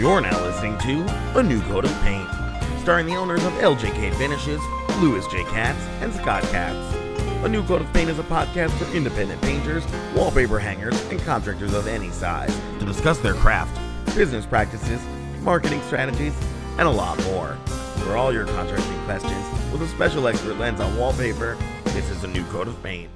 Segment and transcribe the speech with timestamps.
[0.00, 2.26] You're now listening to A New Coat of Paint,
[2.80, 4.58] starring the owners of LJK Finishes,
[4.98, 5.44] Louis J.
[5.44, 6.96] Katz, and Scott Katz.
[7.44, 9.84] A New Coat of Paint is a podcast for independent painters,
[10.14, 13.78] wallpaper hangers, and contractors of any size to discuss their craft,
[14.16, 15.02] business practices,
[15.42, 16.32] marketing strategies,
[16.78, 17.58] and a lot more.
[18.02, 22.28] For all your contracting questions, with a special expert lens on wallpaper, this is A
[22.28, 23.10] New Coat of Paint.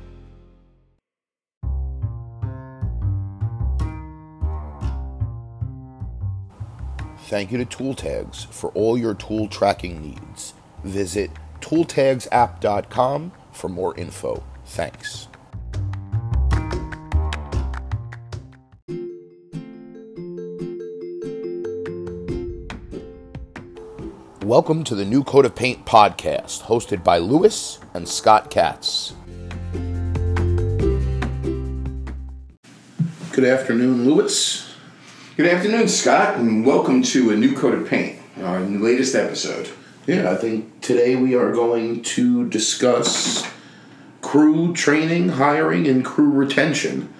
[7.24, 10.52] Thank you to Tool Tags for all your tool tracking needs.
[10.84, 11.30] Visit
[11.62, 14.44] tooltagsapp.com for more info.
[14.66, 15.28] Thanks.
[24.42, 29.14] Welcome to the New Coat of Paint podcast, hosted by Lewis and Scott Katz.
[33.32, 34.73] Good afternoon, Lewis.
[35.36, 39.68] Good afternoon, Scott, and welcome to a new coat of paint, our latest episode.
[40.06, 43.44] Yeah, I think today we are going to discuss
[44.20, 47.12] crew training, hiring, and crew retention.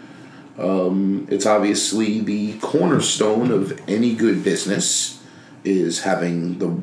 [0.56, 5.20] Um, it's obviously the cornerstone of any good business
[5.64, 6.80] is having the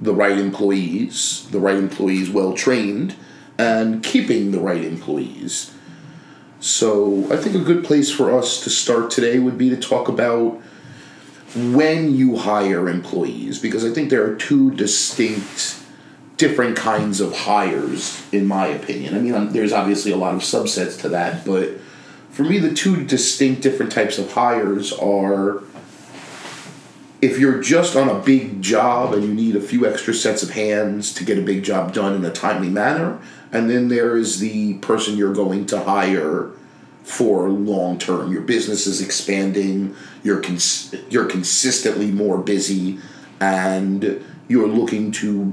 [0.00, 3.16] the right employees, the right employees well trained,
[3.58, 5.74] and keeping the right employees.
[6.62, 10.08] So I think a good place for us to start today would be to talk
[10.08, 10.62] about
[11.56, 15.82] when you hire employees, because I think there are two distinct,
[16.36, 19.16] different kinds of hires, in my opinion.
[19.16, 21.80] I mean, um, there's obviously a lot of subsets to that, but
[22.30, 25.64] for me, the two distinct different types of hires are
[27.20, 30.50] if you're just on a big job and you need a few extra sets of
[30.50, 33.18] hands to get a big job done in a timely manner,
[33.52, 36.50] and then there is the person you're going to hire
[37.04, 38.32] for long term.
[38.32, 42.98] Your business is expanding, you're cons- you're consistently more busy,
[43.40, 45.52] and you're looking to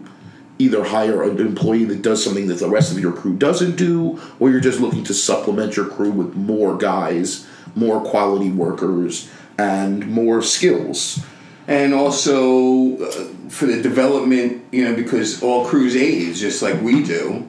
[0.58, 4.20] either hire an employee that does something that the rest of your crew doesn't do,
[4.39, 10.08] or you're just looking to supplement your crew with more guys, more quality workers, and
[10.08, 11.23] more skills
[11.70, 13.11] and also uh,
[13.48, 17.48] for the development, you know, because all crews age just like we do.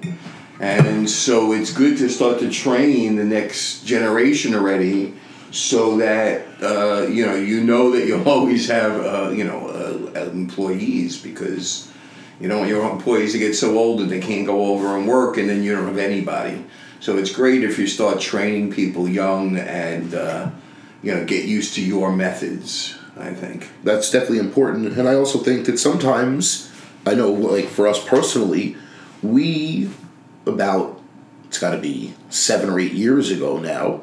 [0.60, 5.14] And so it's good to start to train the next generation already
[5.50, 10.20] so that, uh, you know, you know that you'll always have, uh, you know, uh,
[10.30, 11.90] employees because
[12.38, 15.08] you don't want your employees to get so old that they can't go over and
[15.08, 16.62] work and then you don't have anybody.
[17.00, 20.50] So it's great if you start training people young and, uh,
[21.02, 22.98] you know, get used to your methods.
[23.16, 24.98] I think that's definitely important.
[24.98, 26.70] And I also think that sometimes,
[27.06, 28.76] I know, like for us personally,
[29.22, 29.90] we
[30.52, 31.00] about
[31.50, 34.02] it's got to be seven or eight years ago now.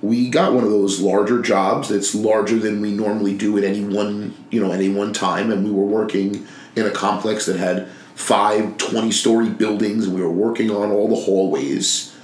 [0.00, 3.84] We got one of those larger jobs that's larger than we normally do at any
[3.84, 7.88] one, you know, any one time, and we were working in a complex that had
[8.14, 12.16] five 20 story buildings, and we were working on all the hallways,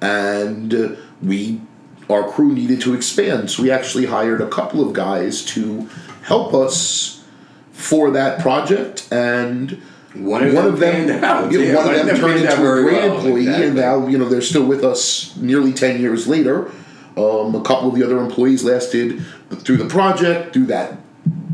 [0.00, 0.90] and uh,
[1.22, 1.60] we
[2.08, 3.50] our crew needed to expand.
[3.50, 5.88] So we actually hired a couple of guys to
[6.22, 7.24] help us
[7.72, 9.82] for that project and
[10.14, 11.50] one of, one of them, out.
[11.50, 13.66] yeah, one, of them, turned into a great well, employee exactly.
[13.66, 16.70] and now you know they're still with us nearly 10 years later
[17.16, 19.24] um, a couple of the other employees lasted
[19.60, 20.98] through the project through that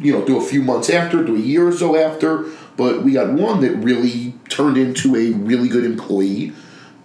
[0.00, 2.46] you know through a few months after through a year or so after
[2.78, 6.52] but we got one that really turned into a really good employee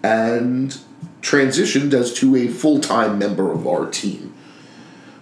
[0.04, 0.78] and
[1.24, 4.34] transitioned as to a full time member of our team.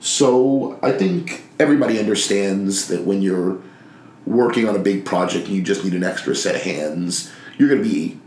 [0.02, 3.62] So I think everybody understands that when you're
[4.26, 7.70] working on a big project and you just need an extra set of hands, you're
[7.70, 8.20] going to be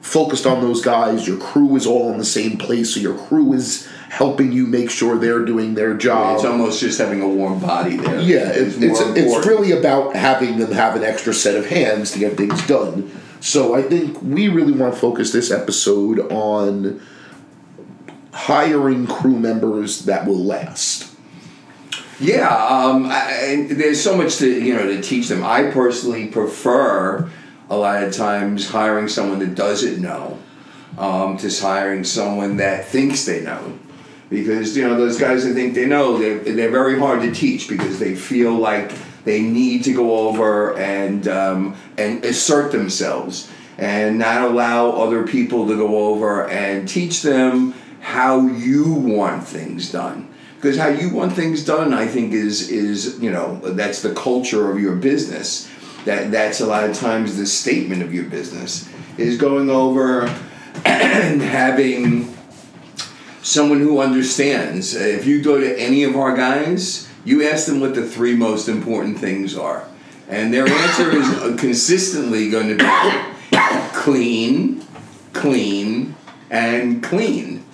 [0.00, 1.26] focused on those guys.
[1.26, 4.90] Your crew is all in the same place, so your crew is helping you make
[4.90, 6.36] sure they're doing their job.
[6.36, 8.20] It's almost just having a warm body there.
[8.20, 12.10] Yeah, it's, it's, it's, it's really about having them have an extra set of hands
[12.10, 13.10] to get things done.
[13.40, 17.00] So I think we really want to focus this episode on
[18.32, 21.11] hiring crew members that will last.
[22.22, 25.42] Yeah, um, I, there's so much to you know to teach them.
[25.44, 27.28] I personally prefer
[27.68, 30.38] a lot of times hiring someone that doesn't know,
[30.98, 33.76] um, to hiring someone that thinks they know,
[34.30, 37.68] because you know those guys that think they know they're, they're very hard to teach
[37.68, 38.92] because they feel like
[39.24, 45.66] they need to go over and um, and assert themselves and not allow other people
[45.66, 50.31] to go over and teach them how you want things done
[50.62, 54.70] because how you want things done i think is is you know that's the culture
[54.70, 55.68] of your business.
[56.04, 58.88] That that's a lot of times the statement of your business
[59.18, 60.26] is going over
[60.84, 62.36] and having
[63.42, 64.94] someone who understands.
[64.94, 68.68] If you go to any of our guys You ask them what the three most
[68.68, 69.86] important things are,
[70.28, 73.58] and their answer is consistently going to be
[73.94, 74.84] clean,
[75.32, 76.16] clean,
[76.50, 77.64] and clean,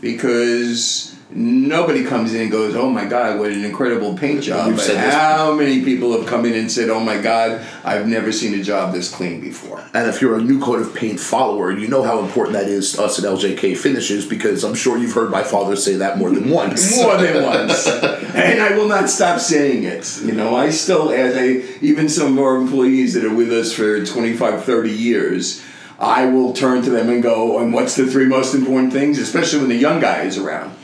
[0.00, 4.76] because nobody comes in and goes, "Oh my God, what an incredible paint job!" You've
[4.76, 8.58] But how many people have come in and said, "Oh my God, I've never seen
[8.58, 11.88] a job this clean before." And if you're a new coat of paint follower, you
[11.88, 15.30] know how important that is to us at LJK Finishes because I'm sure you've heard
[15.30, 16.96] my father say that more than once.
[17.02, 20.20] more than once, and I will not stop saying it.
[20.22, 23.72] You know, I still, as I, even some of our employees that are with us
[23.72, 25.62] for 25, 30 years,
[25.98, 29.60] I will turn to them and go, and what's the three most important things, especially
[29.60, 30.76] when the young guy is around.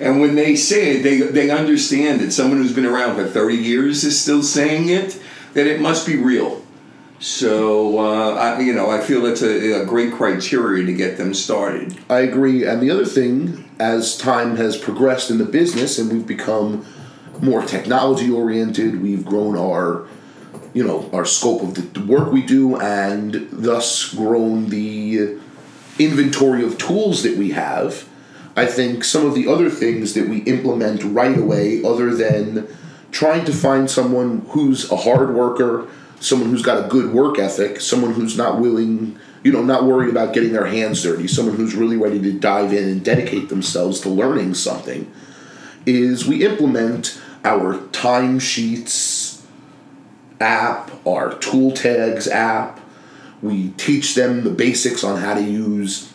[0.00, 3.56] And when they say it, they, they understand that someone who's been around for 30
[3.56, 5.20] years is still saying it,
[5.54, 6.62] that it must be real.
[7.20, 11.32] So, uh, I, you know, I feel that's a, a great criteria to get them
[11.32, 11.96] started.
[12.10, 12.66] I agree.
[12.66, 16.84] And the other thing, as time has progressed in the business and we've become
[17.40, 20.06] more technology oriented, we've grown our,
[20.72, 25.38] you know, our scope of the, the work we do, and thus grown the
[25.98, 28.08] inventory of tools that we have.
[28.56, 32.68] I think some of the other things that we implement right away, other than
[33.10, 35.88] trying to find someone who's a hard worker,
[36.20, 40.08] someone who's got a good work ethic, someone who's not willing, you know, not worried
[40.08, 44.00] about getting their hands dirty, someone who's really ready to dive in and dedicate themselves
[44.00, 45.12] to learning something,
[45.84, 49.42] is we implement our timesheets
[50.40, 52.80] app, our tool tags app.
[53.42, 56.13] We teach them the basics on how to use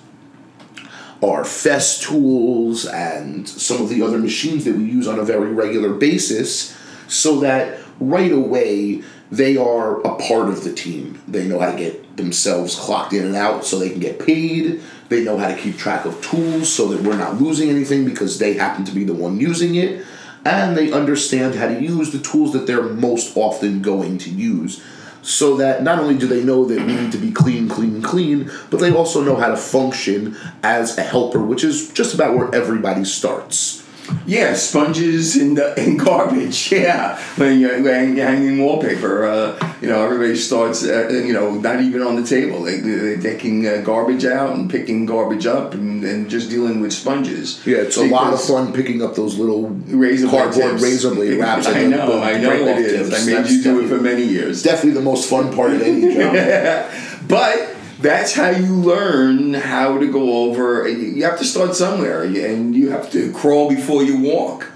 [1.21, 5.94] our Festools and some of the other machines that we use on a very regular
[5.94, 6.77] basis
[7.07, 11.21] so that right away they are a part of the team.
[11.27, 14.81] They know how to get themselves clocked in and out so they can get paid.
[15.10, 18.39] They know how to keep track of tools so that we're not losing anything because
[18.39, 20.06] they happen to be the one using it.
[20.45, 24.81] And they understand how to use the tools that they're most often going to use
[25.29, 28.49] so that not only do they know that we need to be clean, clean, clean,
[28.71, 32.53] but they also know how to function as a helper, which is just about where
[32.53, 33.85] everybody starts.
[34.25, 36.71] Yeah, sponges and, uh, and garbage.
[36.79, 42.01] Yeah, when you're, hanging wallpaper, uh, you know, everybody starts, uh, you know, not even
[42.01, 42.63] on the table.
[42.63, 46.94] They, they're taking uh, garbage out and picking garbage up and, and just dealing with
[46.94, 47.65] sponges.
[47.65, 50.83] Yeah, it's a lot of fun picking up those little Razor cardboard tips.
[50.83, 51.67] razor blade wraps.
[51.67, 53.09] I know, I know it is.
[53.09, 53.21] tips.
[53.21, 54.63] I made That's you do it for many years.
[54.63, 56.91] Definitely the most fun part of any job.
[57.27, 60.88] But that's how you learn how to go over.
[60.88, 64.72] You have to start somewhere, and you have to crawl before you walk.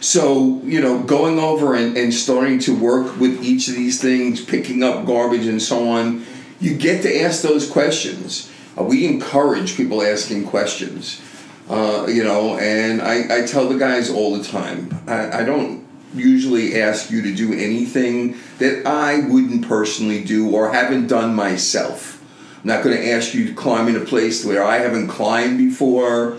[0.00, 4.42] So, you know, going over and, and starting to work with each of these things,
[4.42, 6.24] picking up garbage and so on,
[6.58, 8.50] you get to ask those questions.
[8.78, 11.20] Uh, we encourage people asking questions,
[11.68, 15.86] uh, you know, and I, I tell the guys all the time I, I don't
[16.14, 22.19] usually ask you to do anything that I wouldn't personally do or haven't done myself.
[22.60, 25.56] I'm not going to ask you to climb in a place where I haven't climbed
[25.56, 26.36] before.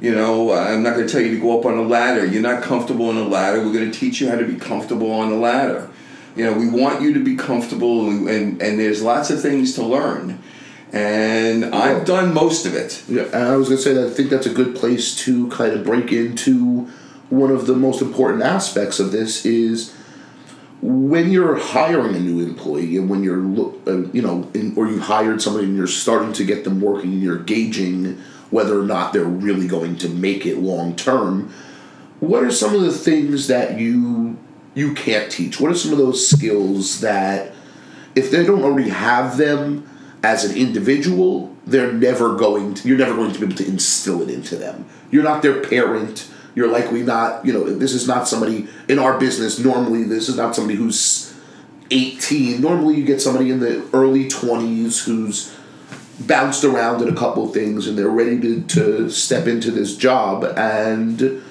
[0.00, 2.24] You know, I'm not going to tell you to go up on a ladder.
[2.24, 3.58] You're not comfortable on a ladder.
[3.58, 5.90] We're going to teach you how to be comfortable on a ladder.
[6.36, 9.74] You know, we want you to be comfortable, and, and, and there's lots of things
[9.74, 10.40] to learn.
[10.92, 13.02] And I've done most of it.
[13.08, 15.72] Yeah, and I was gonna say that I think that's a good place to kind
[15.72, 16.88] of break into
[17.30, 19.92] one of the most important aspects of this is
[20.84, 23.40] when you're hiring a new employee and when you're
[23.86, 27.10] uh, you know, in, or you hired somebody and you're starting to get them working
[27.10, 28.18] and you're gauging
[28.50, 31.50] whether or not they're really going to make it long term.
[32.20, 34.36] What are some of the things that you
[34.74, 35.58] you can't teach?
[35.58, 37.52] What are some of those skills that
[38.14, 39.88] if they don't already have them
[40.22, 44.20] as an individual, they're never going to, you're never going to be able to instill
[44.20, 44.84] it into them.
[45.10, 46.28] You're not their parent.
[46.54, 49.58] You're likely not, you know, this is not somebody in our business.
[49.58, 51.34] Normally, this is not somebody who's
[51.90, 52.60] 18.
[52.60, 55.54] Normally, you get somebody in the early 20s who's
[56.20, 60.44] bounced around in a couple things and they're ready to, to step into this job.
[60.56, 61.42] And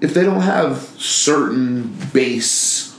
[0.00, 2.96] if they don't have certain base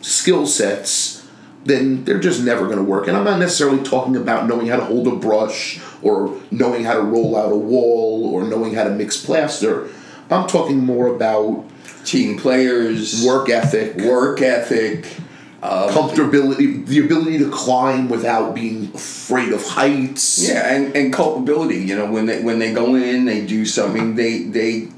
[0.00, 1.28] skill sets,
[1.64, 3.06] then they're just never going to work.
[3.06, 6.94] And I'm not necessarily talking about knowing how to hold a brush or knowing how
[6.94, 9.90] to roll out a wall or knowing how to mix plaster.
[10.30, 11.66] I'm talking more about
[12.04, 15.16] Team players, work ethic, work ethic,
[15.62, 20.48] uh, comfortability, the ability to climb without being afraid of heights.
[20.48, 21.76] Yeah, and, and culpability.
[21.76, 24.14] You know, when they when they go in, they do something.
[24.14, 24.88] They they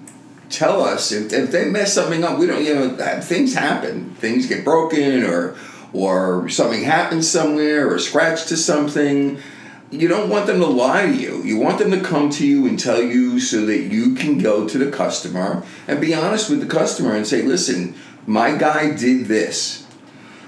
[0.49, 2.39] tell us if, if they mess something up.
[2.39, 2.65] We don't.
[2.65, 4.15] You know, things happen.
[4.15, 5.57] Things get broken, or
[5.93, 9.41] or something happens somewhere, or scratch to something.
[9.93, 11.43] You don't want them to lie to you.
[11.43, 14.67] You want them to come to you and tell you so that you can go
[14.67, 17.95] to the customer and be honest with the customer and say, listen,
[18.27, 19.87] my guy did this.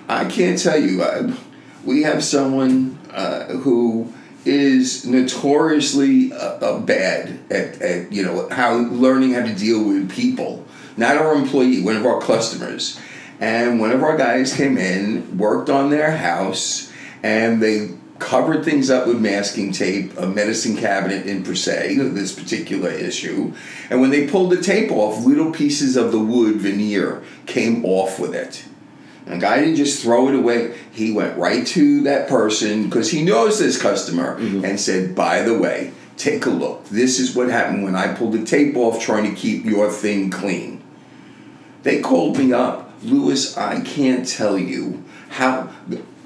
[0.09, 1.03] I can't tell you.
[1.03, 1.37] Uh,
[1.85, 4.13] we have someone uh, who
[4.47, 10.11] is notoriously uh, uh, bad at, at you know how learning how to deal with
[10.11, 10.65] people.
[10.97, 13.01] Not our employee, one of our customers,
[13.41, 17.91] and one of our guys came in, worked on their house, and they
[18.25, 23.53] covered things up with masking tape, a medicine cabinet in per se, this particular issue.
[23.91, 28.19] And when they pulled the tape off, little pieces of the wood veneer came off
[28.19, 28.65] with it.
[29.27, 30.77] And the guy didn't just throw it away.
[30.91, 34.65] He went right to that person because he knows this customer Mm-hmm.
[34.65, 36.85] and said, by the way, take a look.
[36.87, 40.31] This is what happened when I pulled the tape off trying to keep your thing
[40.31, 40.83] clean.
[41.83, 42.91] They called me up.
[43.03, 45.71] Lewis, I can't tell you how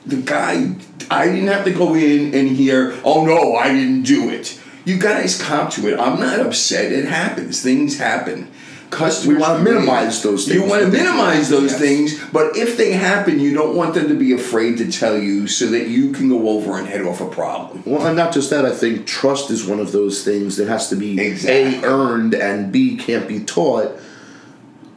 [0.09, 0.75] the, guy
[1.11, 4.61] I didn't have to go in and hear, oh no, I didn't do it.
[4.85, 5.99] You guys cop to it.
[5.99, 6.93] I'm not upset.
[6.93, 7.62] It happens.
[7.62, 8.50] Things happen.
[8.91, 11.81] Customers We wanna minimize those You things, want to minimize those yes.
[11.81, 15.47] things, but if they happen, you don't want them to be afraid to tell you
[15.47, 17.83] so that you can go over and head off a problem.
[17.85, 20.88] Well, and not just that, I think trust is one of those things that has
[20.88, 21.81] to be Exactly.
[21.81, 24.00] A, earned, and B, can't be taught.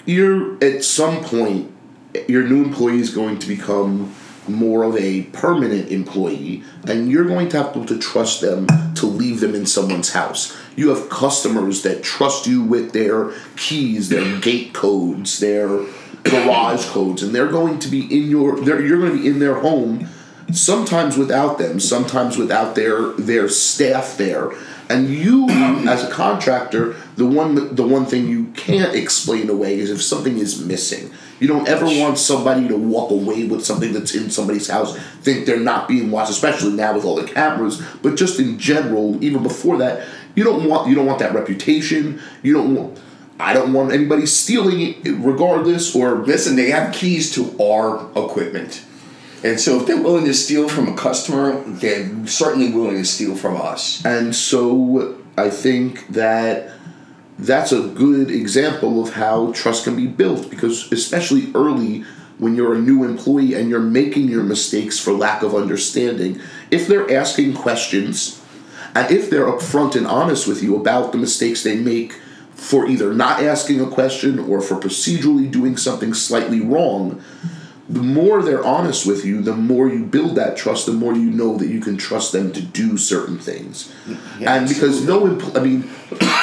[0.06, 1.70] You're, at some point,
[2.30, 4.14] your new employee is going to become
[4.48, 9.40] more of a permanent employee, and you're going to have to, trust them to leave
[9.40, 10.58] them in someone's house.
[10.76, 15.86] You have customers that trust you with their keys, their gate codes, their
[16.24, 18.62] garage codes, and they're going to be in your.
[18.64, 20.08] You're going to be in their home
[20.52, 24.52] sometimes without them, sometimes without their their staff there.
[24.90, 29.90] And you, as a contractor, the one the one thing you can't explain away is
[29.90, 31.12] if something is missing.
[31.42, 35.48] You don't ever want somebody to walk away with something that's in somebody's house, think
[35.48, 37.82] they're not being watched, especially now with all the cameras.
[38.04, 42.22] But just in general, even before that, you don't want you don't want that reputation.
[42.44, 43.02] You don't want.
[43.40, 48.86] I don't want anybody stealing it, regardless, or Listen, they have keys to our equipment.
[49.44, 53.36] And so if they're willing to steal from a customer, they're certainly willing to steal
[53.36, 54.06] from us.
[54.06, 56.72] And so I think that
[57.42, 62.02] that's a good example of how trust can be built because, especially early
[62.38, 66.88] when you're a new employee and you're making your mistakes for lack of understanding, if
[66.88, 68.40] they're asking questions
[68.94, 72.14] and if they're upfront and honest with you about the mistakes they make
[72.54, 77.24] for either not asking a question or for procedurally doing something slightly wrong,
[77.90, 81.30] the more they're honest with you, the more you build that trust, the more you
[81.30, 83.92] know that you can trust them to do certain things.
[84.40, 85.90] and because no, empl- I mean,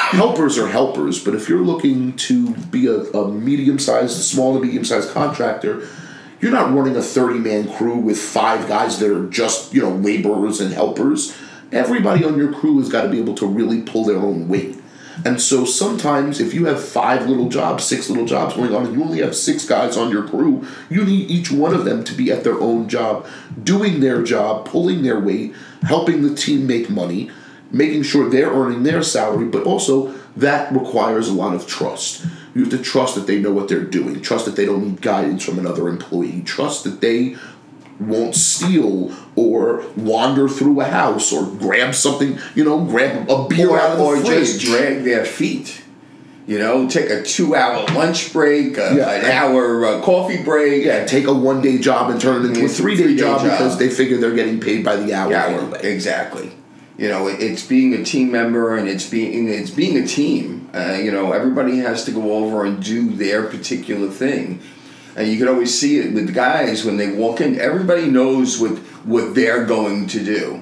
[0.09, 4.59] helpers are helpers, but if you're looking to be a, a medium sized, small to
[4.59, 5.87] medium sized contractor,
[6.41, 9.91] you're not running a 30 man crew with five guys that are just, you know,
[9.91, 11.37] laborers and helpers.
[11.71, 14.81] Everybody on your crew has got to be able to really pull their own weight.
[15.25, 18.95] And so sometimes if you have five little jobs, six little jobs going on, and
[18.95, 22.15] you only have six guys on your crew, you need each one of them to
[22.15, 23.27] be at their own job,
[23.61, 27.29] doing their job, pulling their weight, helping the team make money,
[27.71, 32.25] making sure they're earning their salary, but also that requires a lot of trust.
[32.55, 35.01] You have to trust that they know what they're doing, trust that they don't need
[35.01, 37.35] guidance from another employee, trust that they
[37.99, 43.69] won't steal or wander through a house or grab something, you know, grab a beer
[43.69, 44.29] Or, out of the or fridge.
[44.53, 45.81] just drag their feet.
[46.47, 49.11] You know, take a two hour lunch break, a, Yeah.
[49.11, 50.83] an hour uh, coffee break.
[50.83, 53.41] yeah, take a one day job and turn it into a three day three-day job,
[53.41, 53.51] job.
[53.51, 55.79] because they figure they're getting paid by the hour Yeah, anyway.
[55.83, 56.51] exactly.
[56.99, 60.69] You know, it's being a team member and it's being it's being a team.
[60.75, 64.59] Uh, you know, everybody has to go over and do their particular thing,
[65.15, 67.57] and you can always see it with guys when they walk in.
[67.57, 70.61] Everybody knows what what they're going to do.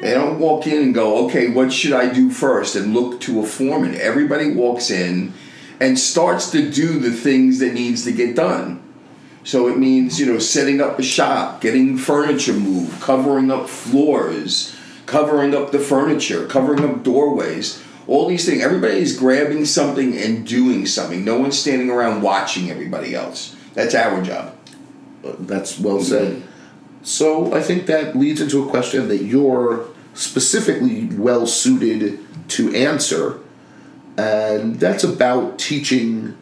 [0.00, 3.40] They don't walk in and go, okay, what should I do first, and look to
[3.40, 3.96] a foreman.
[3.96, 5.32] Everybody walks in
[5.80, 8.80] and starts to do the things that needs to get done.
[9.42, 14.76] So it means, you know, setting up a shop, getting furniture moved, covering up floors,
[15.06, 18.62] covering up the furniture, covering up doorways, all these things.
[18.62, 21.24] Everybody is grabbing something and doing something.
[21.24, 23.56] No one's standing around watching everybody else.
[23.74, 24.56] That's our job.
[25.24, 26.42] Uh, that's well said.
[27.02, 33.38] So I think that leads into a question that you're specifically well suited to answer,
[34.16, 36.36] and that's about teaching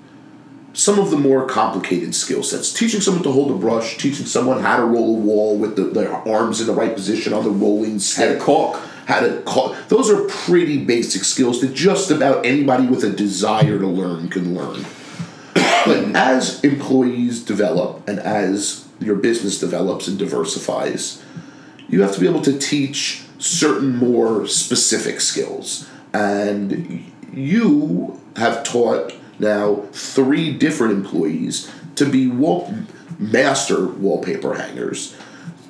[0.72, 2.72] some of the more complicated skill sets.
[2.72, 5.84] Teaching someone to hold a brush, teaching someone how to roll a wall with the,
[5.84, 8.38] their arms in the right position on the rolling How stick.
[8.38, 8.80] to caulk.
[9.06, 9.74] How to call.
[9.88, 14.54] Those are pretty basic skills that just about anybody with a desire to learn can
[14.54, 14.84] learn.
[15.84, 21.20] But as employees develop and as your business develops and diversifies,
[21.88, 25.90] you have to be able to teach certain more specific skills.
[26.14, 32.74] And you have taught now three different employees to be wall-
[33.18, 35.14] master wallpaper hangers.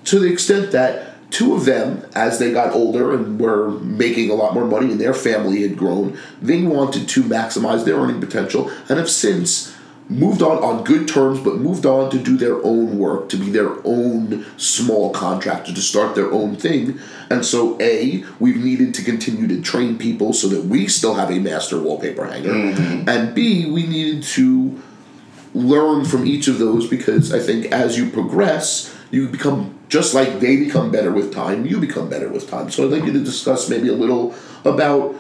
[0.05, 4.35] To the extent that two of them, as they got older and were making a
[4.35, 8.71] lot more money and their family had grown, they wanted to maximize their earning potential
[8.89, 9.72] and have since
[10.13, 13.51] moved on on good terms, but moved on to do their own work, to be
[13.51, 16.99] their own small contractor, to start their own thing.
[17.31, 21.31] And so, A, we've needed to continue to train people so that we still have
[21.31, 22.53] a master wallpaper hanger.
[22.53, 23.09] Mm-hmm.
[23.09, 24.81] And B, we needed to
[25.55, 30.41] learn from each of those because I think as you progress, you become just like
[30.41, 32.71] they become better with time, you become better with time.
[32.71, 35.15] So I'd like you to discuss maybe a little about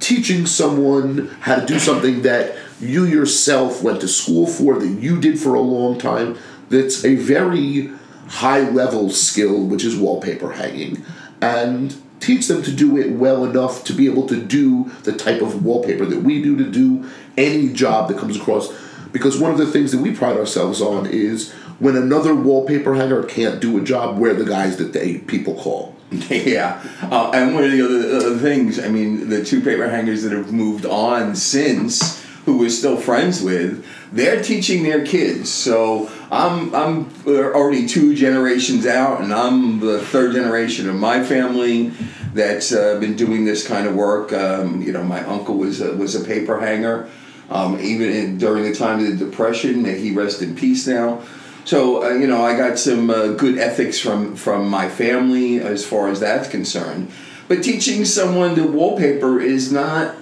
[0.00, 5.20] teaching someone how to do something that you yourself went to school for, that you
[5.20, 6.38] did for a long time,
[6.68, 7.90] that's a very
[8.28, 11.04] high level skill, which is wallpaper hanging,
[11.40, 15.42] and teach them to do it well enough to be able to do the type
[15.42, 18.72] of wallpaper that we do, to do any job that comes across.
[19.12, 23.22] Because one of the things that we pride ourselves on is when another wallpaper hanger
[23.22, 25.94] can't do a job, we're the guys that they people call.
[26.30, 30.22] Yeah, uh, and one of the other, other things, I mean, the two paper hangers
[30.22, 35.50] that have moved on since, who we're still friends with, they're teaching their kids.
[35.50, 41.92] So I'm I'm already two generations out, and I'm the third generation of my family
[42.34, 44.32] that's uh, been doing this kind of work.
[44.32, 47.08] Um, you know, my uncle was a, was a paper hanger,
[47.48, 49.84] um, even in, during the time of the Depression.
[49.84, 51.22] He rest in peace now.
[51.64, 55.86] So uh, you know, I got some uh, good ethics from from my family as
[55.86, 57.10] far as that's concerned.
[57.48, 60.16] But teaching someone to wallpaper is not.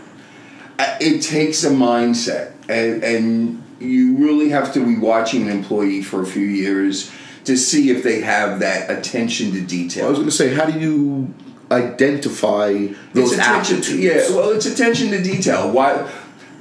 [0.78, 6.22] It takes a mindset, and and you really have to be watching an employee for
[6.22, 7.10] a few years
[7.44, 10.06] to see if they have that attention to detail.
[10.06, 11.34] I was going to say, how do you
[11.72, 12.72] identify
[13.14, 13.88] those It's attention aptitudes?
[13.88, 15.70] to, yeah, well, it's attention to detail.
[15.70, 16.08] Why?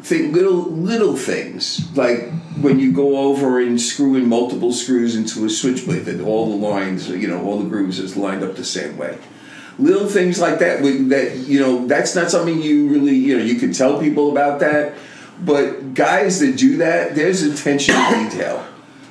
[0.01, 5.45] Think little little things like when you go over and screw in multiple screws into
[5.45, 8.55] a switch plate that all the lines, you know, all the grooves is lined up
[8.55, 9.19] the same way.
[9.79, 13.55] Little things like that that you know, that's not something you really, you know, you
[13.55, 14.93] can tell people about that.
[15.43, 18.67] But guys that do that, there's attention to detail.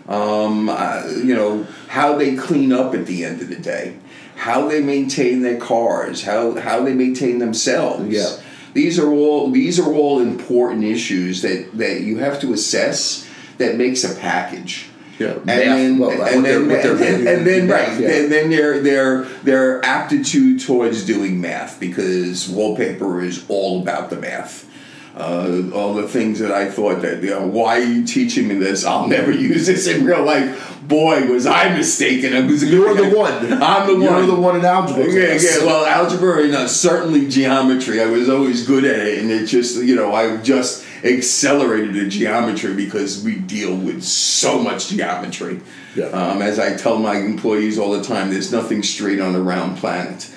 [0.09, 3.97] Um, uh, you know how they clean up at the end of the day,
[4.37, 8.09] how they maintain their cars, how how they maintain themselves.
[8.09, 8.37] Yeah.
[8.75, 13.77] These are all these are all important issues that, that you have to assess that
[13.77, 14.90] makes a package.
[15.21, 18.09] Yeah, And then, well, and, then, they're- what they're and, then, and then right, yeah.
[18.09, 24.17] then, then their their their aptitude towards doing math because wallpaper is all about the
[24.17, 24.67] math.
[25.15, 28.55] Uh, all the things that I thought that you know, why are you teaching me
[28.55, 28.85] this?
[28.87, 30.79] I'll never use this in real life.
[30.89, 32.33] Boy, was I mistaken.
[32.35, 33.33] I was You're the one.
[33.63, 34.27] I'm the You're one.
[34.27, 35.59] the one in algebra Yeah, class.
[35.61, 35.67] yeah.
[35.67, 38.01] Well, algebra and uh, certainly geometry.
[38.01, 42.11] I was always good at it, and it just you know I just accelerated in
[42.11, 45.61] geometry because we deal with so much geometry.
[45.95, 46.07] Yeah.
[46.07, 49.79] Um, as I tell my employees all the time, there's nothing straight on a round
[49.79, 50.31] planet,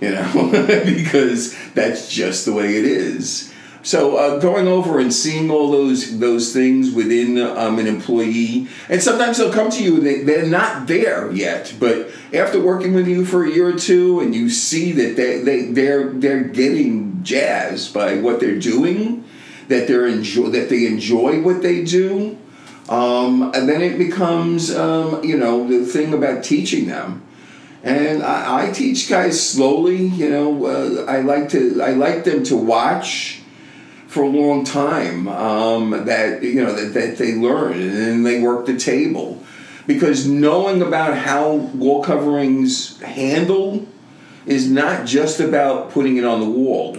[0.00, 0.50] you know,
[0.84, 3.50] because that's just the way it is.
[3.82, 9.02] So uh, going over and seeing all those those things within um, an employee, and
[9.02, 13.24] sometimes they'll come to you they, they're not there yet, but after working with you
[13.24, 17.94] for a year or two, and you see that they, they they're they're getting jazzed
[17.94, 19.24] by what they're doing,
[19.70, 22.36] that they're enjoy that they enjoy what they do,
[22.88, 27.22] um, and then it becomes um, you know the thing about teaching them.
[27.82, 30.04] And I, I teach guys slowly.
[30.04, 33.40] You know, uh, I like to I like them to watch
[34.08, 38.40] for a long time um, that you know that, that they learn and then they
[38.40, 39.40] work the table
[39.86, 43.86] because knowing about how wall coverings handle
[44.50, 46.94] is not just about putting it on the wall.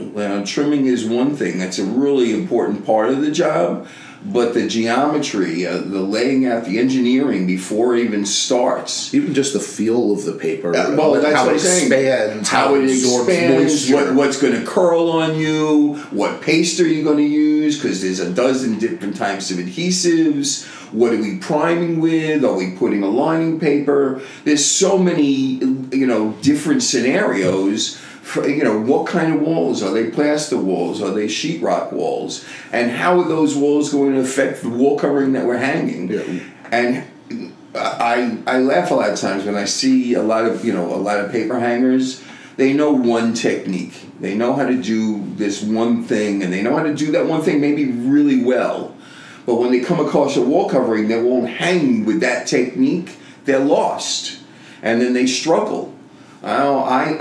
[0.45, 3.87] Trimming is one thing that's a really important part of the job,
[4.23, 9.13] but the geometry, uh, the laying out, the engineering before it even starts.
[9.13, 11.91] Even just the feel of the paper, Uh, well, that's how what it I'm saying.
[11.91, 16.87] expands, how it absorbs expands, what, what's going to curl on you, what paste are
[16.87, 20.67] you going to use, because there's a dozen different types of adhesives.
[20.91, 22.43] What are we priming with?
[22.43, 24.21] Are we putting a lining paper?
[24.43, 27.97] There's so many, you know, different scenarios.
[28.21, 29.81] For, you know, what kind of walls?
[29.81, 31.01] Are they plaster walls?
[31.01, 32.45] Are they sheetrock walls?
[32.71, 36.09] And how are those walls going to affect the wall covering that we're hanging?
[36.09, 36.39] Yeah.
[36.71, 37.05] And
[37.75, 40.93] I I laugh a lot of times when I see a lot of you know
[40.93, 42.23] a lot of paper hangers.
[42.57, 44.07] They know one technique.
[44.19, 47.25] They know how to do this one thing, and they know how to do that
[47.25, 48.95] one thing maybe really well.
[49.45, 53.59] But when they come across a wall covering that won't hang with that technique, they're
[53.59, 54.39] lost,
[54.83, 55.90] and then they struggle.
[56.43, 57.13] I,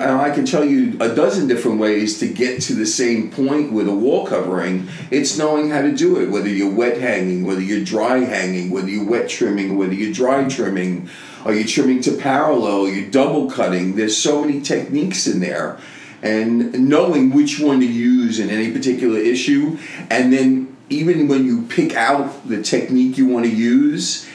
[0.00, 3.72] I, I can tell you a dozen different ways to get to the same point
[3.72, 4.88] with a wall covering.
[5.10, 8.88] It's knowing how to do it, whether you're wet hanging, whether you're dry hanging, whether
[8.88, 11.10] you're wet trimming, whether you're dry trimming,
[11.44, 13.96] are you trimming to parallel, you're double cutting.
[13.96, 15.78] There's so many techniques in there.
[16.22, 19.76] And knowing which one to use in any particular issue,
[20.08, 24.28] and then even when you pick out the technique you want to use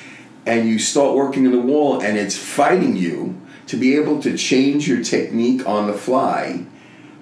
[0.46, 4.38] and you start working on the wall and it's fighting you, to be able to
[4.38, 6.66] change your technique on the fly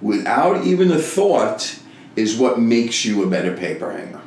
[0.01, 1.79] without even a thought
[2.15, 4.21] is what makes you a better paper hanger.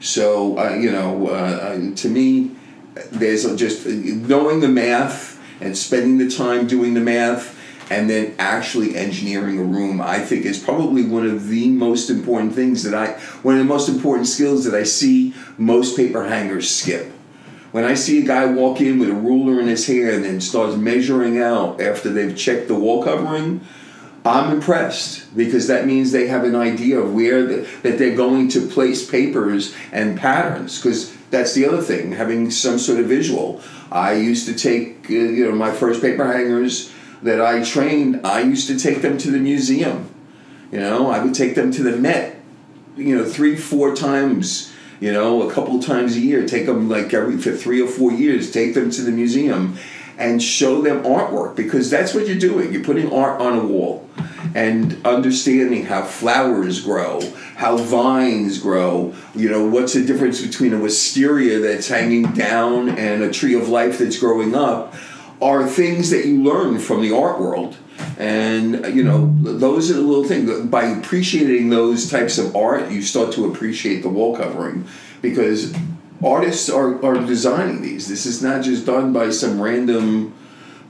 [0.00, 2.52] So, uh, you know, uh, uh, to me,
[3.10, 7.56] there's just knowing the math and spending the time doing the math
[7.90, 12.54] and then actually engineering a room i think is probably one of the most important
[12.54, 13.12] things that i
[13.42, 17.12] one of the most important skills that i see most paper hangers skip
[17.72, 20.76] when I see a guy walk in with a ruler in his hand and starts
[20.76, 23.60] measuring out after they've checked the wall covering,
[24.24, 28.48] I'm impressed because that means they have an idea of where the, that they're going
[28.48, 30.78] to place papers and patterns.
[30.78, 33.62] Because that's the other thing, having some sort of visual.
[33.90, 38.26] I used to take, uh, you know, my first paper hangers that I trained.
[38.26, 40.12] I used to take them to the museum.
[40.72, 42.36] You know, I would take them to the Met.
[42.96, 46.46] You know, three, four times you know, a couple times a year.
[46.46, 48.50] Take them like every for three or four years.
[48.50, 49.78] Take them to the museum
[50.18, 52.72] and show them artwork because that's what you're doing.
[52.72, 54.08] You're putting art on a wall
[54.54, 57.20] and understanding how flowers grow,
[57.56, 59.14] how vines grow.
[59.34, 63.68] You know, what's the difference between a wisteria that's hanging down and a tree of
[63.68, 64.94] life that's growing up
[65.40, 67.78] are things that you learn from the art world.
[68.18, 70.66] And you know, those are the little things.
[70.66, 74.86] By appreciating those types of art, you start to appreciate the wall covering
[75.22, 75.74] because
[76.22, 78.08] artists are, are designing these.
[78.08, 80.34] This is not just done by some random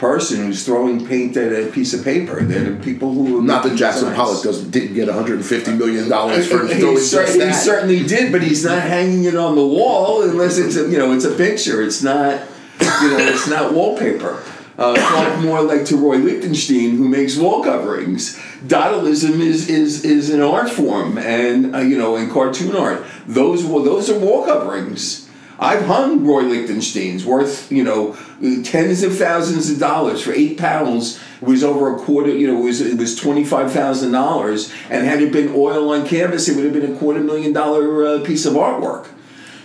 [0.00, 2.42] person who's throwing paint at a piece of paper.
[2.42, 6.66] They're the people who not that Jackson Pollock doesn't didn't get 150 million dollars for
[6.66, 7.48] he, doing cer- just that.
[7.48, 10.98] he certainly did, but he's not hanging it on the wall unless it's a you
[10.98, 11.82] know it's a picture.
[11.82, 12.40] It's not
[12.80, 14.42] you know it's not wallpaper.
[14.80, 18.38] Uh, talk more like to Roy Lichtenstein, who makes wall coverings.
[18.66, 23.62] Dadaism is is is an art form, and uh, you know, in cartoon art, those
[23.62, 25.28] well, those are wall coverings.
[25.58, 28.16] I've hung Roy Lichtenstein's worth, you know,
[28.64, 31.20] tens of thousands of dollars for eight pounds.
[31.42, 35.06] Was over a quarter, you know, it was it was twenty five thousand dollars, and
[35.06, 38.20] had it been oil on canvas, it would have been a quarter million dollar uh,
[38.20, 39.08] piece of artwork.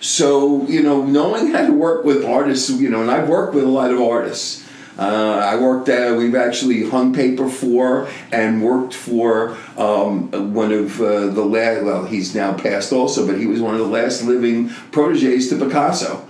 [0.02, 3.64] So you know, knowing how to work with artists, you know, and I've worked with
[3.64, 4.65] a lot of artists
[4.98, 5.02] uh,
[5.44, 11.28] I worked at, we've actually hung paper for and worked for um, one of uh,
[11.28, 14.70] the last, well, he's now passed also, but he was one of the last living
[14.92, 16.26] proteges to Picasso.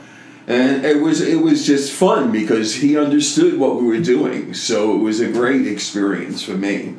[0.48, 4.96] And it was it was just fun because he understood what we were doing, so
[4.96, 6.96] it was a great experience for me.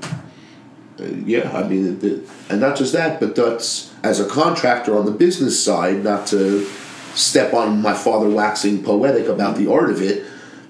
[0.98, 5.06] Uh, yeah, I mean, it, and not just that, but that's as a contractor on
[5.06, 6.02] the business side.
[6.02, 6.64] Not to
[7.14, 10.26] step on my father waxing poetic about the art of it,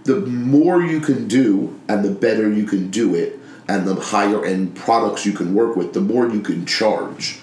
[0.07, 3.39] the more you can do and the better you can do it
[3.69, 7.41] and the higher end products you can work with, the more you can charge.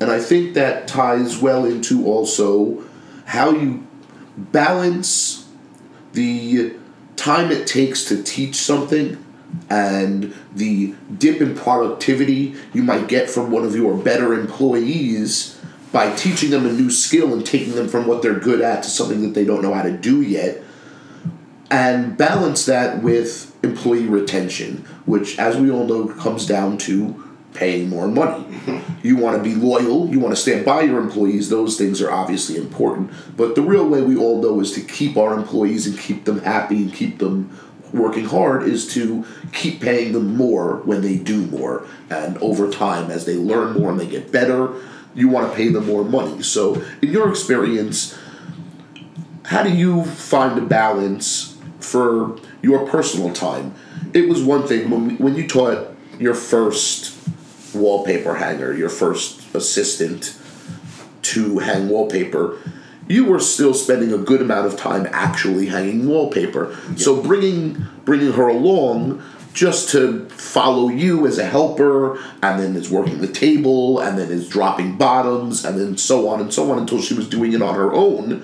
[0.00, 2.84] And I think that ties well into also
[3.24, 3.86] how you
[4.36, 5.48] balance
[6.12, 6.74] the
[7.16, 9.24] time it takes to teach something
[9.70, 15.58] and the dip in productivity you might get from one of your better employees
[15.92, 18.88] by teaching them a new skill and taking them from what they're good at to
[18.88, 20.62] something that they don't know how to do yet
[21.72, 27.88] and balance that with employee retention, which, as we all know, comes down to paying
[27.88, 28.46] more money.
[29.02, 32.12] You want to be loyal, you want to stand by your employees, those things are
[32.12, 33.10] obviously important.
[33.36, 36.38] But the real way we all know is to keep our employees and keep them
[36.42, 37.50] happy and keep them
[37.92, 41.84] working hard is to keep paying them more when they do more.
[42.10, 44.72] And over time, as they learn more and they get better,
[45.16, 46.44] you want to pay them more money.
[46.44, 48.16] So, in your experience,
[49.46, 51.51] how do you find a balance
[51.82, 53.74] for your personal time.
[54.14, 57.16] It was one thing when when you taught your first
[57.74, 60.38] wallpaper hanger, your first assistant
[61.22, 62.58] to hang wallpaper,
[63.08, 66.76] you were still spending a good amount of time actually hanging wallpaper.
[66.90, 66.96] Yeah.
[66.96, 72.90] So bringing bringing her along just to follow you as a helper, and then is
[72.90, 76.78] working the table, and then is dropping bottoms, and then so on and so on
[76.78, 78.42] until she was doing it on her own.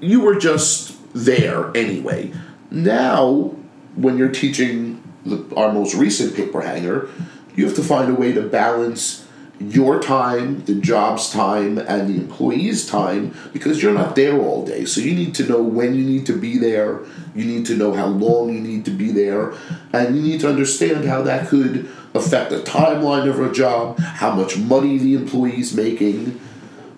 [0.00, 2.32] You were just there anyway.
[2.70, 3.54] Now,
[3.96, 7.08] when you're teaching the, our most recent paper hanger,
[7.56, 9.26] you have to find a way to balance
[9.60, 14.84] your time, the job's time, and the employee's time because you're not there all day.
[14.84, 17.00] So you need to know when you need to be there,
[17.34, 19.54] you need to know how long you need to be there,
[19.92, 24.30] and you need to understand how that could affect the timeline of a job, how
[24.32, 26.40] much money the employee's making.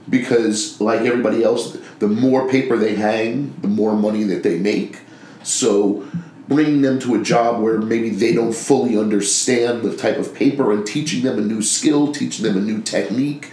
[0.08, 5.00] Because, like everybody else, the more paper they hang, the more money that they make.
[5.42, 6.04] So,
[6.48, 10.72] bringing them to a job where maybe they don't fully understand the type of paper
[10.72, 13.50] and teaching them a new skill, teaching them a new technique,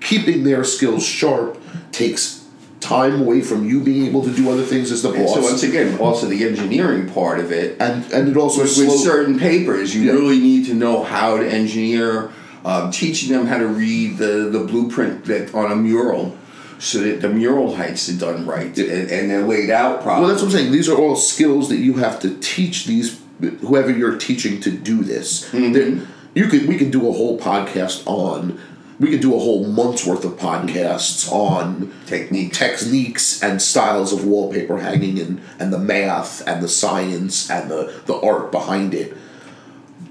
[0.00, 1.60] keeping their skills sharp
[1.92, 2.46] takes
[2.80, 5.34] time away from you being able to do other things as the boss.
[5.34, 7.76] So once again, also the engineering part of it.
[7.80, 10.12] and and it also with, with certain papers, you Yeah.
[10.12, 12.30] really need to know how to engineer,
[12.64, 16.36] um, teaching them how to read the, the blueprint that on a mural,
[16.78, 20.20] so that the mural heights are done right and, and they're laid out properly.
[20.26, 20.72] Well, that's what I'm saying.
[20.72, 23.20] These are all skills that you have to teach these
[23.60, 25.48] whoever you're teaching to do this.
[25.50, 25.72] Mm-hmm.
[25.72, 28.58] There- You could we could do a whole podcast on.
[29.00, 32.52] We could do a whole month's worth of podcasts on Technique.
[32.52, 38.02] techniques and styles of wallpaper hanging and, and the math and the science and the,
[38.06, 39.16] the art behind it.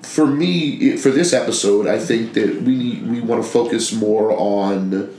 [0.03, 5.13] For me, for this episode, I think that we we want to focus more on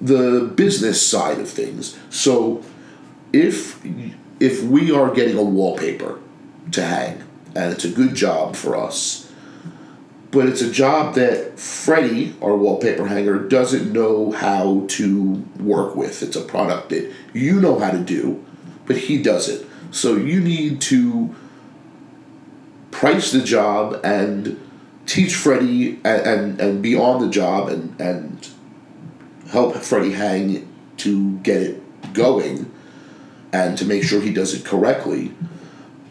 [0.00, 1.98] the business side of things.
[2.10, 2.62] So,
[3.32, 3.84] if
[4.40, 6.18] if we are getting a wallpaper
[6.72, 9.32] to hang and it's a good job for us,
[10.30, 16.22] but it's a job that Freddie, our wallpaper hanger, doesn't know how to work with.
[16.22, 18.44] It's a product that you know how to do,
[18.86, 19.66] but he doesn't.
[19.90, 21.34] So you need to
[22.90, 24.60] price the job and
[25.06, 28.48] teach Freddie and, and, and be on the job and, and
[29.50, 32.70] help Freddie hang to get it going
[33.52, 35.32] and to make sure he does it correctly.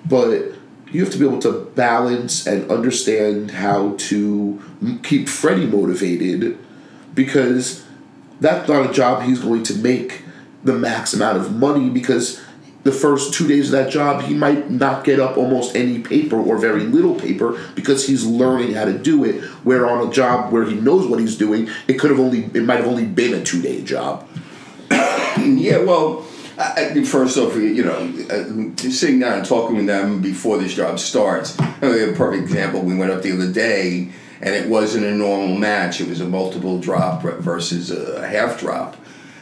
[0.05, 0.53] But
[0.91, 4.61] you have to be able to balance and understand how to
[5.03, 6.57] keep Freddie motivated
[7.13, 7.85] because
[8.39, 10.23] that's not a job he's going to make
[10.63, 12.41] the max amount of money because
[12.87, 16.37] the first two days of that job he might not get up almost any paper
[16.37, 20.51] or very little paper because he's learning how to do it where on a job
[20.51, 23.33] where he knows what he's doing it could have only it might have only been
[23.33, 24.27] a two day job
[25.37, 26.25] Yeah, well,
[26.57, 30.99] I, first off, you know, uh, sitting down and talking with them before this job
[30.99, 31.59] starts.
[31.59, 32.81] I mean, a perfect example.
[32.81, 34.09] We went up the other day,
[34.41, 36.01] and it wasn't a normal match.
[36.01, 38.97] It was a multiple drop versus a half drop.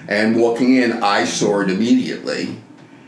[0.07, 2.61] And walking in, I saw it immediately,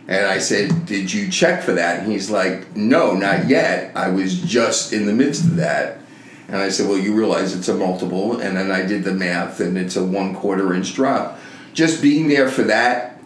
[0.08, 3.92] and I said, "Did you check for that?" And he's like, "No, not yet.
[3.96, 6.00] I was just in the midst of that."
[6.48, 9.60] And I said, "Well, you realize it's a multiple." And then I did the math,
[9.60, 11.40] and it's a one quarter inch drop.
[11.74, 13.22] Just being there for that,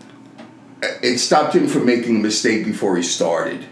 [1.01, 3.65] it stopped him from making a mistake before he started.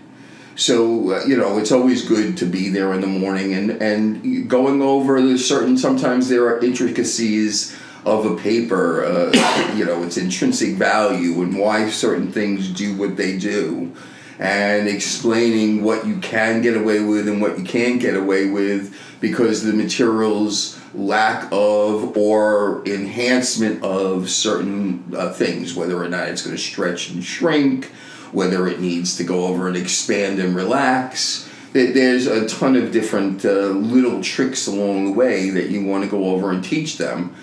[0.56, 4.50] So uh, you know, it's always good to be there in the morning and and
[4.50, 5.78] going over the certain.
[5.78, 9.04] Sometimes there are intricacies of a paper.
[9.04, 13.94] Uh, you know, its intrinsic value and why certain things do what they do,
[14.38, 18.96] and explaining what you can get away with and what you can't get away with
[19.20, 26.42] because the materials lack of or enhancement of certain uh, things, whether or not it's
[26.42, 27.86] going to stretch and shrink,
[28.32, 31.50] whether it needs to go over and expand and relax.
[31.74, 36.10] There's a ton of different uh, little tricks along the way that you want to
[36.10, 37.36] go over and teach them.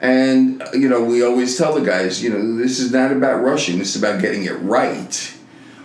[0.00, 3.78] And, you know, we always tell the guys, you know, this is not about rushing,
[3.78, 5.34] this is about getting it right.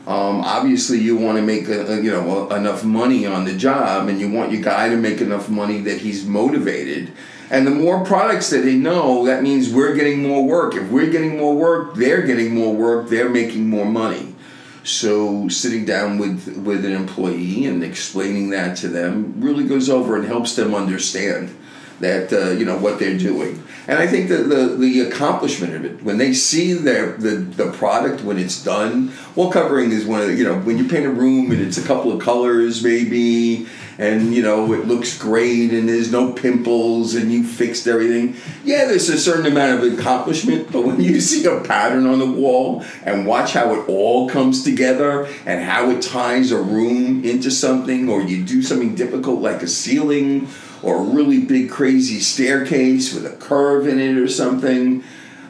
[0.06, 4.20] Um, obviously, you want to make a, you know enough money on the job, and
[4.20, 7.14] you want your guy to make enough money that he's motivated.
[7.50, 10.76] And the more products that they know, that means we're getting more work.
[10.76, 13.10] If we're getting more work, they're getting more work.
[13.10, 14.36] They're making more money.
[14.84, 20.18] So sitting down with with an employee and explaining that to them really goes over
[20.18, 21.56] and helps them understand
[22.04, 23.64] that uh, you know what they're doing.
[23.88, 27.72] And I think that the the accomplishment of it when they see their the, the
[27.72, 29.12] product when it's done.
[29.36, 31.78] Wall covering is one of the, you know when you paint a room and it's
[31.78, 33.68] a couple of colors maybe.
[34.00, 38.36] And you know it looks great, and there's no pimples, and you fixed everything.
[38.66, 42.26] Yeah, there's a certain amount of accomplishment, but when you see a pattern on the
[42.26, 47.52] wall and watch how it all comes together and how it ties a room into
[47.52, 50.48] something, or you do something difficult like a ceiling,
[50.84, 55.04] or a really big crazy staircase with a curve in it or something.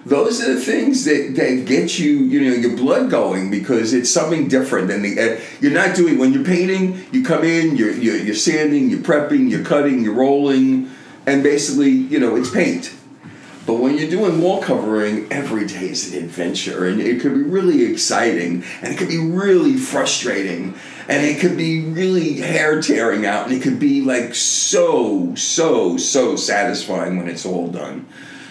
[0.05, 4.11] Those are the things that, that get you, you know, your blood going because it's
[4.11, 5.17] something different than the.
[5.17, 7.05] Uh, you're not doing when you're painting.
[7.13, 10.91] You come in, you're, you're you're sanding, you're prepping, you're cutting, you're rolling,
[11.25, 12.93] and basically, you know, it's paint.
[13.65, 17.43] But when you're doing wall covering, every day is an adventure, and it could be
[17.43, 20.75] really exciting, and it could be really frustrating,
[21.07, 25.95] and it could be really hair tearing out, and it could be like so, so,
[25.95, 28.05] so satisfying when it's all done.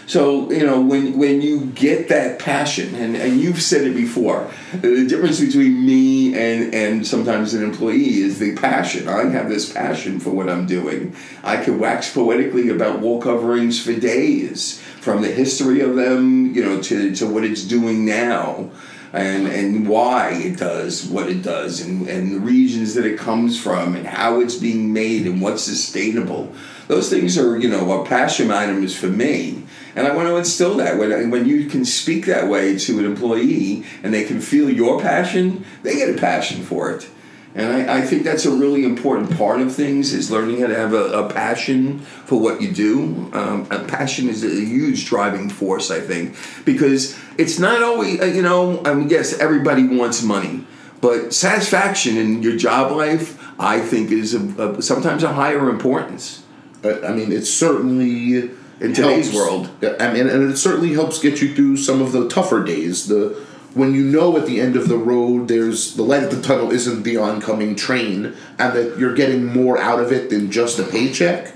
[0.06, 4.50] So you know when when you get that passion, and, and you've said it before,
[4.72, 9.08] the difference between me and and sometimes an employee is the passion.
[9.08, 11.14] I have this passion for what I'm doing.
[11.44, 16.64] I could wax poetically about wall coverings for days, from the history of them, you
[16.64, 18.70] know, to to what it's doing now.
[19.14, 23.60] And, and why it does what it does and, and the regions that it comes
[23.60, 26.50] from and how it's being made and what's sustainable
[26.88, 30.76] those things are you know are passion items for me and I want to instill
[30.76, 34.70] that when, when you can speak that way to an employee and they can feel
[34.70, 37.08] your passion, they get a passion for it.
[37.54, 40.74] And I, I think that's a really important part of things is learning how to
[40.74, 43.30] have a, a passion for what you do.
[43.34, 46.34] Um, a passion is a huge driving force, I think,
[46.64, 50.66] because it's not always, uh, you know, I mean, yes, everybody wants money,
[51.02, 56.42] but satisfaction in your job life, I think, is a, a, sometimes a higher importance.
[56.84, 59.70] I mean, it's certainly in today's world.
[60.00, 63.06] I mean, and it certainly helps get you through some of the tougher days.
[63.06, 63.36] The
[63.74, 66.70] when you know at the end of the road there's the light at the tunnel
[66.70, 70.84] isn't the oncoming train, and that you're getting more out of it than just a
[70.84, 71.54] paycheck.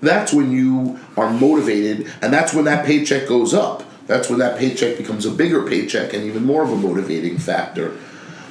[0.00, 3.84] That's when you are motivated, and that's when that paycheck goes up.
[4.06, 7.96] That's when that paycheck becomes a bigger paycheck and even more of a motivating factor.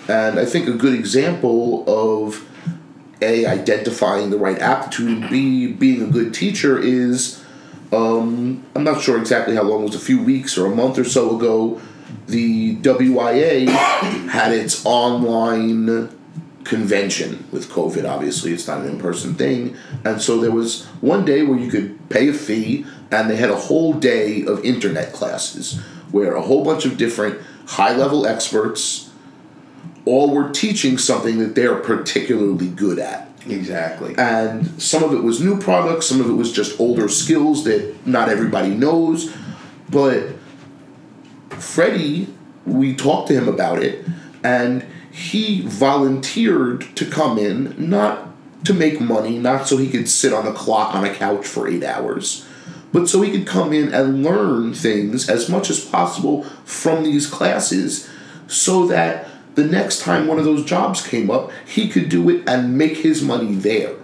[0.08, 2.48] And I think a good example of
[3.22, 7.44] a identifying the right aptitude, b being a good teacher is
[7.92, 10.98] um, I'm not sure exactly how long it was, a few weeks or a month
[10.98, 11.82] or so ago,
[12.28, 13.68] the WIA
[14.30, 16.16] had its online
[16.64, 18.08] convention with COVID.
[18.08, 19.76] Obviously, it's not an in person thing.
[20.06, 23.50] And so there was one day where you could pay a fee, and they had
[23.50, 25.80] a whole day of internet classes
[26.12, 29.10] where a whole bunch of different high level experts
[30.06, 33.30] all were teaching something that they're particularly good at.
[33.48, 34.16] Exactly.
[34.18, 37.96] And some of it was new products, some of it was just older skills that
[38.06, 39.34] not everybody knows.
[39.90, 40.30] But
[41.60, 42.34] Freddie,
[42.66, 44.06] we talked to him about it,
[44.44, 48.28] and he volunteered to come in, not
[48.66, 51.68] to make money, not so he could sit on a clock on a couch for
[51.68, 52.46] eight hours,
[52.92, 57.28] but so he could come in and learn things as much as possible from these
[57.28, 58.10] classes
[58.48, 62.48] so that the next time one of those jobs came up, he could do it
[62.48, 63.96] and make his money there.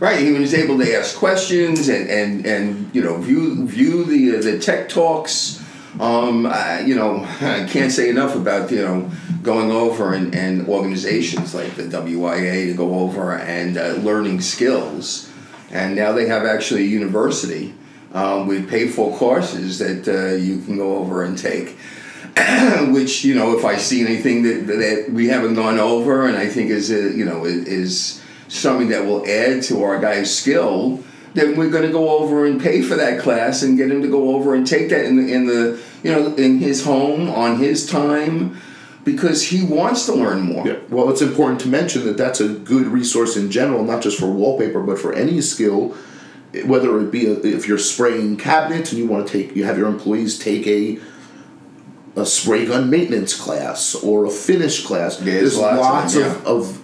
[0.00, 4.36] Right, he was able to ask questions and, and, and you know view view the
[4.36, 5.63] uh, the tech talks.
[6.00, 9.10] Um, I, you know, I can't say enough about you know
[9.42, 15.30] going over and, and organizations like the WIA to go over and uh, learning skills,
[15.70, 17.74] and now they have actually a university
[18.12, 21.76] um, with paid for courses that uh, you can go over and take.
[22.88, 26.48] which you know, if I see anything that that we haven't gone over, and I
[26.48, 31.56] think is a, you know is something that will add to our guy's skill, then
[31.56, 34.34] we're going to go over and pay for that class and get him to go
[34.34, 37.86] over and take that in the in the you know in his home on his
[37.86, 38.60] time
[39.04, 40.66] because he wants to learn more.
[40.66, 40.78] Yeah.
[40.88, 44.30] Well, it's important to mention that that's a good resource in general, not just for
[44.30, 45.94] wallpaper, but for any skill.
[46.64, 49.76] Whether it be a, if you're spraying cabinets and you want to take, you have
[49.76, 51.00] your employees take a
[52.16, 55.18] a spray gun maintenance class or a finish class.
[55.18, 56.83] Yeah, there's, there's lots, lots, of, of, of,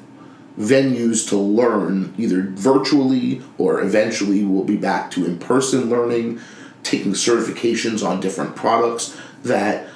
[0.60, 6.38] venues to learn, either virtually or eventually we'll be back to in person learning,
[6.82, 9.88] taking certifications on different products that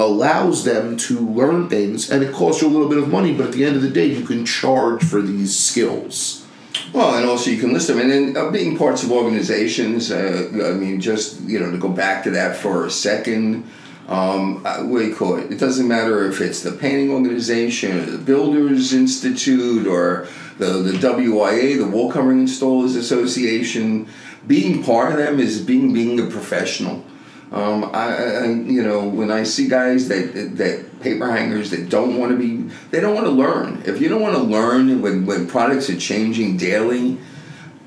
[0.00, 3.46] allows them to learn things and it costs you a little bit of money, but
[3.46, 6.44] at the end of the day, you can charge for these skills.
[6.92, 10.10] Well, and also you can list them, and then uh, being parts of organizations.
[10.10, 13.68] Uh, I mean, just you know, to go back to that for a second.
[14.10, 14.82] Um, uh,
[15.14, 15.52] call it?
[15.52, 20.26] It doesn't matter if it's the painting organization, or the Builders Institute, or
[20.58, 24.08] the the WIA, the Wall Covering Installers Association.
[24.48, 27.04] Being part of them is being being a professional.
[27.52, 32.18] Um, I, I, you know, when I see guys that that paper hangers that don't
[32.18, 33.82] want to be, they don't want to learn.
[33.86, 37.16] If you don't want to learn when when products are changing daily,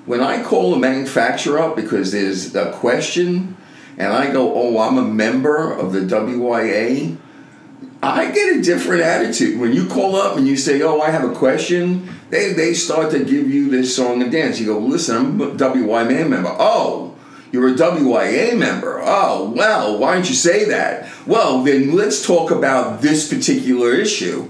[0.05, 3.57] when I call a manufacturer up because there's a question
[3.97, 7.17] and I go, oh, I'm a member of the WIA,
[8.01, 9.59] I get a different attitude.
[9.59, 13.11] When you call up and you say, oh, I have a question, they, they start
[13.11, 14.59] to give you this song and dance.
[14.59, 16.53] You go, listen, I'm a WIA member.
[16.59, 17.15] Oh,
[17.51, 18.99] you're a WIA member.
[19.01, 21.09] Oh, well, why don't you say that?
[21.25, 24.49] Well, then let's talk about this particular issue.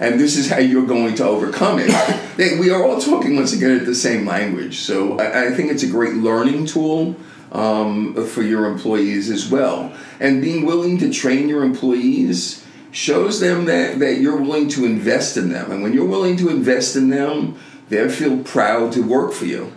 [0.00, 2.58] And this is how you're going to overcome it.
[2.60, 4.78] we are all talking once again at the same language.
[4.78, 7.16] So I, I think it's a great learning tool
[7.52, 9.92] um, for your employees as well.
[10.20, 15.36] And being willing to train your employees shows them that, that you're willing to invest
[15.36, 15.70] in them.
[15.70, 19.72] And when you're willing to invest in them, they feel proud to work for you.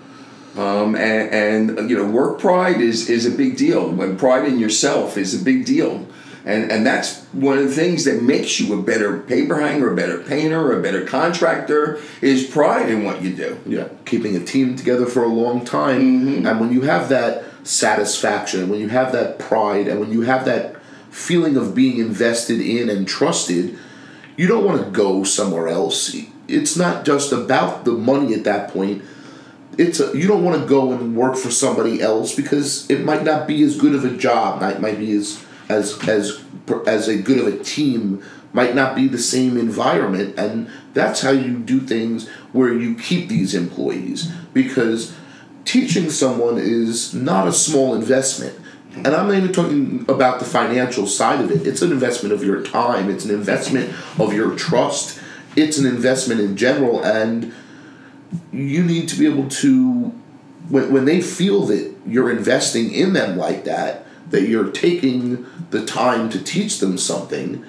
[0.57, 3.89] Um, and, and you know, work pride is, is a big deal.
[3.89, 6.07] When pride in yourself is a big deal.
[6.43, 9.95] And, and that's one of the things that makes you a better paper hanger, a
[9.95, 13.59] better painter, a better contractor is pride in what you do.
[13.65, 16.01] Yeah, keeping a team together for a long time.
[16.01, 16.47] Mm-hmm.
[16.47, 20.45] And when you have that satisfaction, when you have that pride, and when you have
[20.45, 20.75] that
[21.09, 23.77] feeling of being invested in and trusted,
[24.37, 26.15] you don't want to go somewhere else.
[26.47, 29.03] It's not just about the money at that point.
[29.77, 33.23] It's a, you don't want to go and work for somebody else because it might
[33.23, 34.61] not be as good of a job.
[34.63, 36.43] It might be as as as
[36.85, 41.31] as a good of a team might not be the same environment and that's how
[41.31, 45.15] you do things where you keep these employees because
[45.65, 48.57] teaching someone is not a small investment.
[48.93, 51.65] And i'm not even talking about the financial side of it.
[51.65, 53.09] It's an investment of your time.
[53.09, 55.19] It's an investment of your trust.
[55.55, 57.03] It's an investment in general.
[57.03, 57.53] And
[58.51, 60.13] you need to be able to
[60.69, 65.85] when, when they feel that you're investing in them like that that you're taking the
[65.85, 67.63] time to teach them something,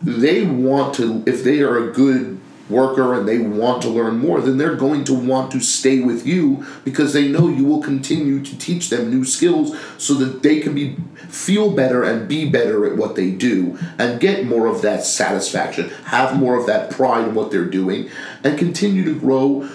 [0.00, 2.40] they want to, if they are a good
[2.74, 6.26] worker and they want to learn more, then they're going to want to stay with
[6.26, 10.60] you because they know you will continue to teach them new skills so that they
[10.60, 10.96] can be
[11.28, 15.88] feel better and be better at what they do and get more of that satisfaction,
[16.06, 18.10] have more of that pride in what they're doing,
[18.42, 19.68] and continue to grow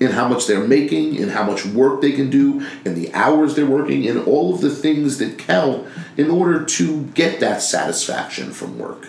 [0.00, 3.54] in how much they're making, in how much work they can do, in the hours
[3.54, 8.50] they're working, in all of the things that count in order to get that satisfaction
[8.52, 9.08] from work.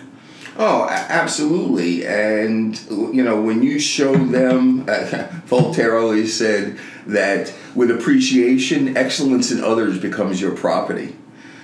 [0.56, 2.06] Oh, absolutely.
[2.06, 9.50] And, you know, when you show them, uh, Voltaire always said that with appreciation, excellence
[9.50, 11.16] in others becomes your property.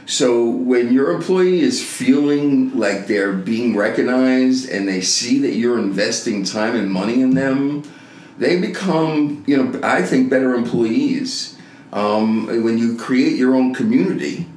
[0.06, 5.78] So when your employee is feeling like they're being recognized and they see that you're
[5.78, 7.84] investing time and money in them,
[8.36, 11.56] they become, you know, I think better employees
[11.92, 14.48] um, when you create your own community.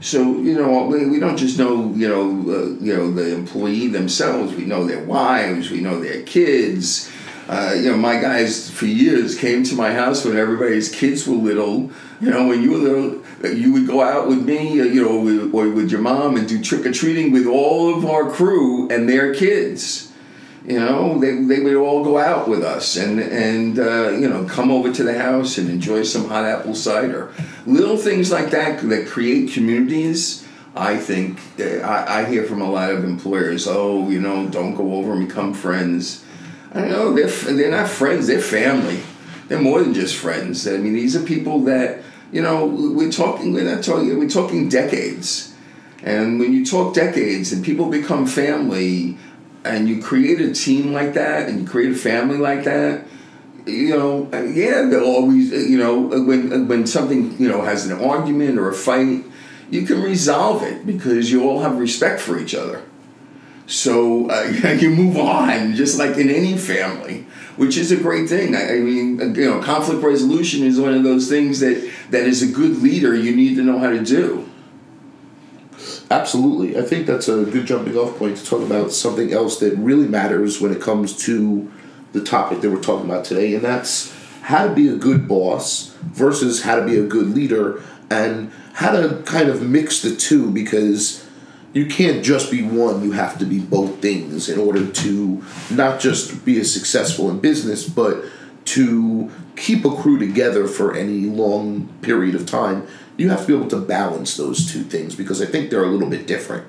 [0.00, 4.54] So you know, we don't just know you know uh, you know the employee themselves.
[4.54, 5.70] We know their wives.
[5.70, 7.10] We know their kids.
[7.48, 11.34] Uh, you know, my guys for years came to my house when everybody's kids were
[11.34, 11.90] little.
[12.20, 15.18] You know, when you were little, you would go out with me, uh, you know,
[15.20, 18.90] with, or with your mom and do trick or treating with all of our crew
[18.90, 20.08] and their kids
[20.68, 24.44] you know, they, they would all go out with us and and uh, you know
[24.44, 27.32] come over to the house and enjoy some hot apple cider.
[27.68, 30.46] Little things like that that create communities.
[30.74, 34.94] I think I, I hear from a lot of employers, oh, you know, don't go
[34.94, 36.24] over and become friends.
[36.72, 39.00] I know they're they're not friends; they're family.
[39.48, 40.66] They're more than just friends.
[40.66, 42.02] I mean, these are people that
[42.32, 43.52] you know we're talking.
[43.52, 44.18] We're not talking.
[44.18, 45.54] We're talking decades.
[46.02, 49.18] And when you talk decades and people become family,
[49.64, 53.04] and you create a team like that and you create a family like that
[53.68, 58.58] you know yeah they'll always you know when when something you know has an argument
[58.58, 59.24] or a fight
[59.70, 62.82] you can resolve it because you all have respect for each other.
[63.66, 64.42] So uh,
[64.80, 68.54] you move on just like in any family which is a great thing.
[68.54, 72.42] I, I mean you know conflict resolution is one of those things that that is
[72.42, 74.48] a good leader you need to know how to do.
[76.10, 76.78] Absolutely.
[76.78, 80.08] I think that's a good jumping off point to talk about something else that really
[80.08, 81.70] matters when it comes to
[82.12, 85.94] the topic that we're talking about today, and that's how to be a good boss
[86.02, 90.50] versus how to be a good leader and how to kind of mix the two
[90.50, 91.26] because
[91.74, 96.00] you can't just be one, you have to be both things in order to not
[96.00, 98.24] just be as successful in business, but
[98.64, 102.86] to keep a crew together for any long period of time
[103.18, 105.88] you have to be able to balance those two things because I think they're a
[105.88, 106.66] little bit different.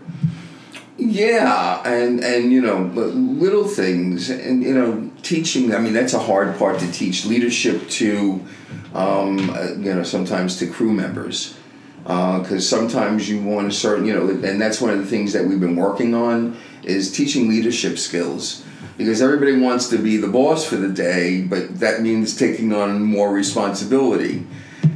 [0.99, 5.73] Yeah, and and you know, little things, and you know, teaching.
[5.73, 8.45] I mean, that's a hard part to teach leadership to,
[8.93, 11.57] um, uh, you know, sometimes to crew members,
[12.03, 15.31] because uh, sometimes you want to certain, you know, and that's one of the things
[15.31, 18.65] that we've been working on is teaching leadership skills
[18.97, 23.01] because everybody wants to be the boss for the day, but that means taking on
[23.01, 24.45] more responsibility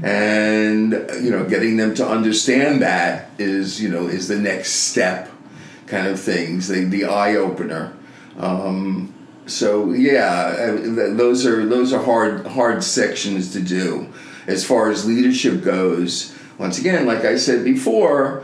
[0.01, 0.91] and
[1.21, 5.32] you know getting them to understand that is you know is the next step
[5.93, 7.93] kind of things the, the eye opener.
[8.37, 9.13] Um,
[9.45, 14.11] so yeah those are those are hard hard sections to do.
[14.47, 18.43] As far as leadership goes once again like i said before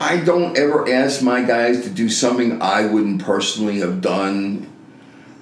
[0.00, 4.68] i don't ever ask my guys to do something i wouldn't personally have done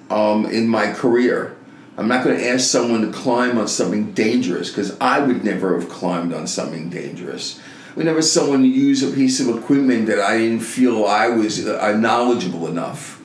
[0.09, 1.55] um, in my career.
[1.97, 5.79] I'm not going to ask someone to climb on something dangerous because I would never
[5.79, 7.59] have climbed on something dangerous.
[7.97, 12.67] Whenever someone used a piece of equipment that I didn't feel I was uh, knowledgeable
[12.67, 13.19] enough.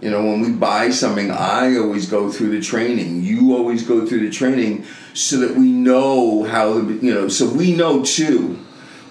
[0.00, 3.22] You know, when we buy something, I always go through the training.
[3.22, 7.76] You always go through the training so that we know how, you know, so we
[7.76, 8.58] know too.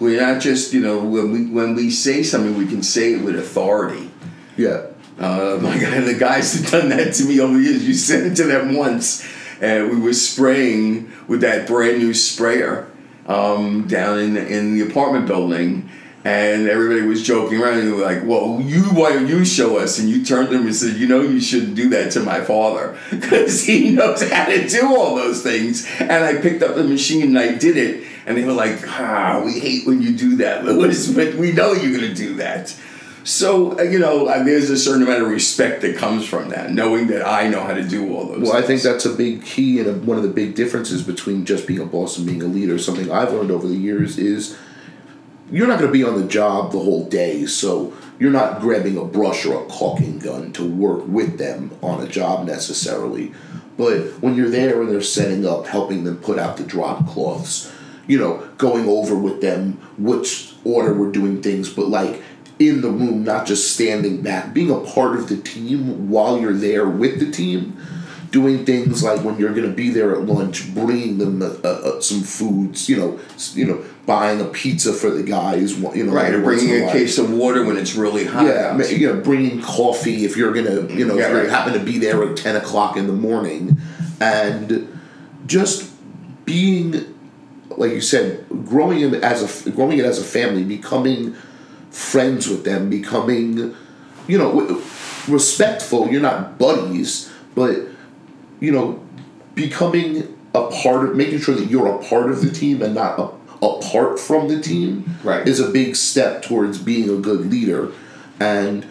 [0.01, 3.23] We're not just, you know, when we when we say something, we can say it
[3.23, 4.11] with authority.
[4.57, 4.87] Yeah.
[5.17, 7.87] Uh, my God, the guys have done that to me over the years.
[7.87, 9.25] You sent it to them once,
[9.61, 12.91] and we were spraying with that brand new sprayer
[13.27, 15.89] um, down in in the apartment building,
[16.23, 19.77] and everybody was joking around and they were like, "Well, you why don't you show
[19.77, 22.19] us?" And you turned to them and said, "You know, you shouldn't do that to
[22.19, 26.75] my father because he knows how to do all those things." And I picked up
[26.75, 30.15] the machine and I did it, and they were like, "Ah, we hate when you
[30.15, 32.75] do that, Lewis, but we know you're to do that."
[33.25, 37.07] So uh, you know, there's a certain amount of respect that comes from that, knowing
[37.07, 38.43] that I know how to do all those.
[38.43, 41.43] Well, I think that's a big key and a, one of the big differences between
[41.43, 42.77] just being a boss and being a leader.
[42.77, 44.55] Something I've learned over the years is
[45.51, 48.95] you're not going to be on the job the whole day, so you're not grabbing
[48.95, 53.33] a brush or a caulking gun to work with them on a job necessarily.
[53.75, 57.73] But when you're there and they're setting up, helping them put out the drop cloths,
[58.07, 62.21] you know, going over with them which order we're doing things, but like
[62.59, 66.53] in the room, not just standing back, being a part of the team while you're
[66.53, 67.77] there with the team
[68.31, 72.01] doing things like when you're going to be there at lunch, bringing them uh, uh,
[72.01, 73.17] some foods, you know,
[73.53, 77.17] you know, buying a pizza for the guys, you know, right, or bringing a case
[77.17, 78.45] of water when it's really hot.
[78.45, 81.49] Yeah, you know, bringing coffee if you're gonna, you know, Yeah, if you right.
[81.49, 83.77] happen to be there at ten o'clock in the morning,
[84.19, 84.99] and
[85.45, 85.91] just
[86.45, 87.15] being,
[87.69, 91.35] like you said, growing it as a growing it as a family, becoming
[91.95, 93.73] friends with them, becoming,
[94.27, 94.81] you know,
[95.29, 96.09] respectful.
[96.09, 97.87] You're not buddies, but
[98.59, 99.01] you know,
[99.53, 103.17] becoming a part of making sure that you're a part of the team and not
[103.17, 105.47] a, apart from the team Right.
[105.47, 107.91] is a big step towards being a good leader.
[108.39, 108.83] And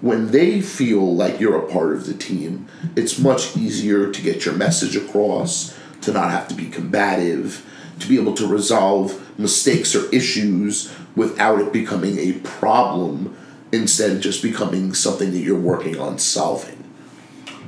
[0.00, 4.44] when they feel like you're a part of the team, it's much easier to get
[4.44, 7.66] your message across, to not have to be combative,
[7.98, 13.36] to be able to resolve mistakes or issues without it becoming a problem
[13.72, 16.82] instead of just becoming something that you're working on solving.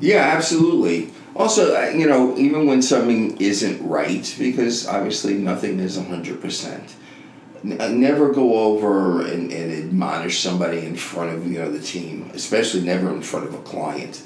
[0.00, 1.10] Yeah, absolutely.
[1.34, 6.92] Also, uh, you know, even when something isn't right, because obviously nothing is 100%,
[7.64, 11.80] n- uh, never go over and, and admonish somebody in front of, you know, the
[11.80, 14.22] team, especially never in front of a client.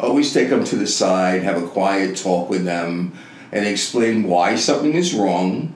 [0.00, 3.12] Always take them to the side, have a quiet talk with them,
[3.52, 5.74] and explain why something is wrong,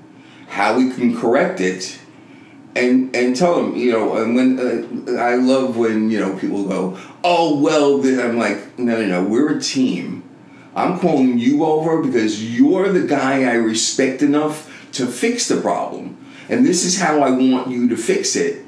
[0.48, 1.98] how we can correct it,
[2.74, 6.64] and and tell them you know and when uh, I love when you know people
[6.64, 10.22] go oh well then I'm like no no no we're a team.
[10.74, 16.16] I'm calling you over because you're the guy I respect enough to fix the problem.
[16.48, 18.64] And this is how I want you to fix it.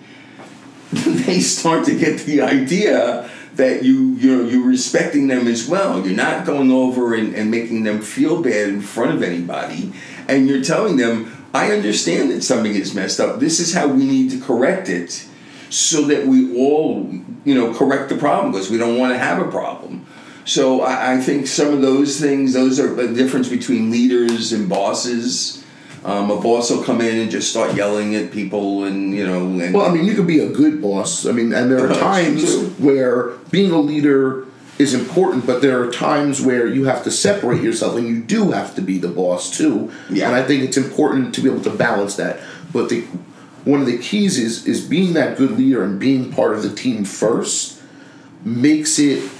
[1.24, 6.04] They start to get the idea that you you know you're respecting them as well.
[6.04, 9.92] You're not going over and, and making them feel bad in front of anybody.
[10.28, 13.38] And you're telling them I understand that something is messed up.
[13.38, 15.24] This is how we need to correct it
[15.70, 17.08] so that we all
[17.44, 20.04] you know correct the problem because we don't want to have a problem.
[20.44, 24.68] So I, I think some of those things those are the difference between leaders and
[24.68, 25.64] bosses.
[26.04, 29.46] Um, a boss will come in and just start yelling at people and you know
[29.46, 31.24] and Well, I mean, you could be a good boss.
[31.24, 34.46] I mean, and there are times where being a leader
[34.78, 38.50] is important, but there are times where you have to separate yourself and you do
[38.50, 39.92] have to be the boss too.
[40.10, 40.26] Yeah.
[40.26, 42.40] And I think it's important to be able to balance that.
[42.72, 43.02] But the
[43.64, 46.74] one of the keys is is being that good leader and being part of the
[46.74, 47.80] team first
[48.44, 49.30] makes it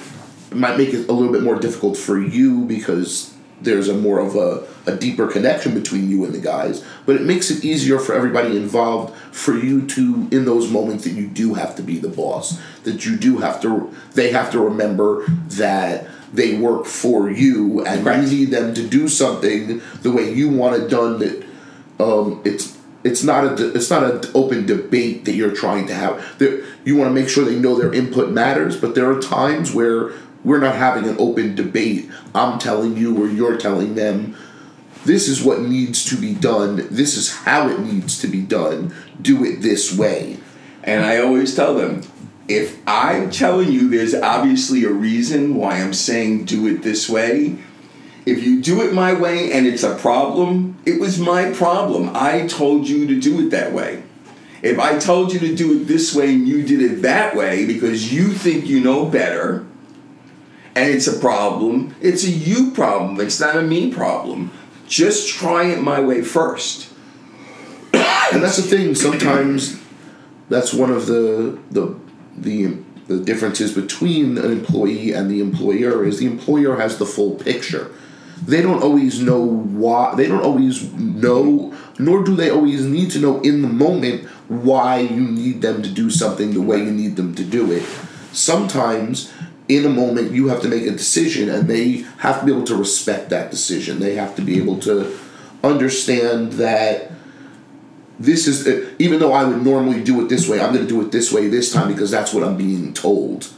[0.52, 3.33] might make it a little bit more difficult for you because
[3.64, 7.22] there's a more of a, a deeper connection between you and the guys but it
[7.22, 11.54] makes it easier for everybody involved for you to in those moments that you do
[11.54, 16.06] have to be the boss that you do have to they have to remember that
[16.32, 18.22] they work for you and Right.
[18.22, 21.44] you need them to do something the way you want it done that
[22.00, 26.38] um, it's it's not a it's not an open debate that you're trying to have.
[26.38, 29.74] There, you want to make sure they know their input matters, but there are times
[29.74, 30.08] where
[30.44, 32.10] we're not having an open debate.
[32.34, 34.36] I'm telling you, or you're telling them,
[35.04, 36.86] this is what needs to be done.
[36.90, 38.94] This is how it needs to be done.
[39.20, 40.38] Do it this way.
[40.82, 42.02] And I always tell them,
[42.48, 47.56] if I'm telling you there's obviously a reason why I'm saying do it this way,
[48.26, 52.10] if you do it my way and it's a problem, it was my problem.
[52.14, 54.02] I told you to do it that way.
[54.62, 57.66] If I told you to do it this way and you did it that way
[57.66, 59.66] because you think you know better,
[60.76, 63.20] and it's a problem, it's a you problem.
[63.20, 64.50] It's not a me problem.
[64.88, 66.90] Just try it my way first.
[67.92, 68.94] and that's the thing.
[68.94, 69.80] Sometimes
[70.48, 71.96] that's one of the the
[72.36, 77.34] the the differences between an employee and the employer is the employer has the full
[77.36, 77.90] picture.
[78.44, 80.14] They don't always know why.
[80.16, 84.98] They don't always know, nor do they always need to know in the moment why
[84.98, 87.82] you need them to do something the way you need them to do it.
[88.32, 89.32] Sometimes
[89.68, 92.64] in a moment you have to make a decision and they have to be able
[92.64, 93.98] to respect that decision.
[93.98, 95.16] They have to be able to
[95.62, 97.10] understand that
[98.18, 101.00] this is even though I would normally do it this way, I'm going to do
[101.00, 103.48] it this way this time because that's what I'm being told,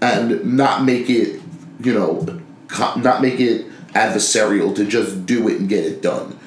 [0.00, 1.40] and not make it,
[1.80, 2.40] you know,
[2.96, 6.38] not make it adversarial to just do it and get it done.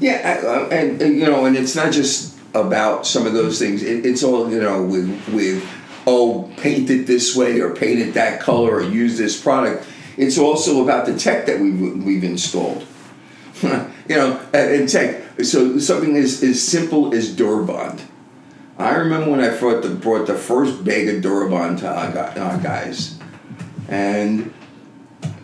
[0.00, 3.82] Yeah, uh, and, and you know, and it's not just about some of those things.
[3.82, 5.68] It, it's all you know with with
[6.06, 9.86] oh paint it this way or paint it that color or use this product.
[10.16, 12.86] It's also about the tech that we've we've installed.
[13.62, 15.22] you know, and tech.
[15.42, 18.02] So something as, as simple as Durabond.
[18.78, 22.58] I remember when I brought the, brought the first bag of Durabond to our, our
[22.58, 23.18] guys,
[23.88, 24.52] and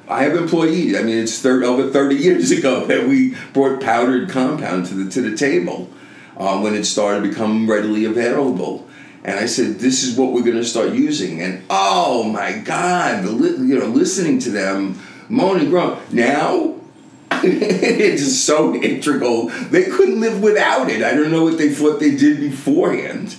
[0.09, 0.99] I have employees.
[0.99, 5.11] I mean, it's thir- over thirty years ago that we brought powdered compound to the
[5.13, 5.89] to the table
[6.37, 8.89] uh, when it started to become readily available.
[9.23, 13.25] And I said, "This is what we're going to start using." And oh my God,
[13.25, 14.99] the li- you know, listening to them
[15.29, 15.99] moan and groan.
[16.11, 16.75] Now
[17.43, 19.49] it's just so integral.
[19.71, 21.03] They couldn't live without it.
[21.03, 23.37] I don't know what they thought they did beforehand.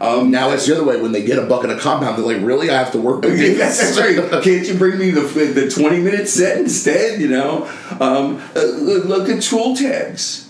[0.00, 1.00] Um, now it's the other way.
[1.00, 2.70] When they get a bucket of compound, they're like, "Really?
[2.70, 3.58] I have to work with this?
[3.78, 4.42] That's right.
[4.42, 7.20] Can't you bring me the the twenty minute set instead?
[7.20, 7.66] You know,
[8.00, 10.49] um, uh, look at tool tags.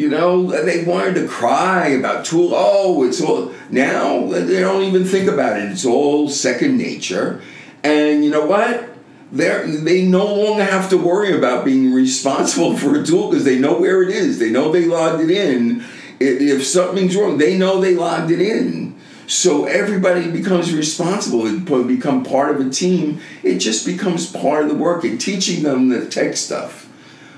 [0.00, 2.52] You know, they wanted to cry about tool.
[2.54, 4.24] Oh, it's all now.
[4.28, 5.70] They don't even think about it.
[5.70, 7.42] It's all second nature.
[7.84, 8.88] And you know what?
[9.30, 13.58] they they no longer have to worry about being responsible for a tool because they
[13.58, 14.38] know where it is.
[14.38, 15.84] They know they logged it in.
[16.18, 18.98] If something's wrong, they know they logged it in.
[19.26, 21.46] So everybody becomes responsible.
[21.46, 23.20] It become part of a team.
[23.42, 26.89] It just becomes part of the work and teaching them the tech stuff.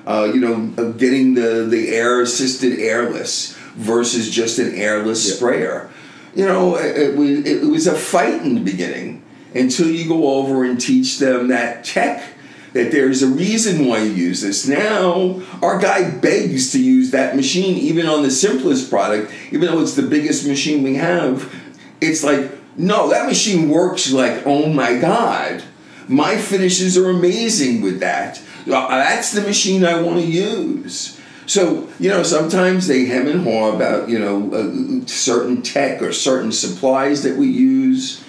[0.06, 5.34] Uh, you know, getting the the air assisted airless versus just an airless yeah.
[5.36, 5.90] sprayer.
[6.34, 9.22] You know, it, it, was, it was a fight in the beginning
[9.54, 12.24] until you go over and teach them that tech
[12.72, 14.66] that there's a reason why you use this.
[14.66, 19.82] Now, our guy begs to use that machine, even on the simplest product, even though
[19.82, 21.54] it's the biggest machine we have.
[22.00, 25.62] It's like, no, that machine works like, oh my God,
[26.08, 28.40] my finishes are amazing with that.
[28.66, 31.20] That's the machine I want to use.
[31.46, 36.12] So, you know, sometimes they hem and haw about, you know, uh, certain tech or
[36.12, 38.22] certain supplies that we use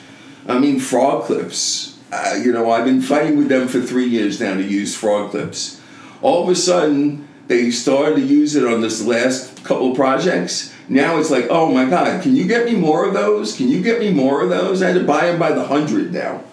[0.48, 1.98] I mean, frog clips.
[2.12, 5.32] Uh, you know, I've been fighting with them for three years now to use frog
[5.32, 5.82] clips.
[6.22, 10.74] All of a sudden, they started to use it on this last couple projects.
[10.90, 13.56] Now it's like, oh my God, can you get me more of those?
[13.56, 14.82] Can you get me more of those?
[14.82, 16.44] I had to buy them by the hundred now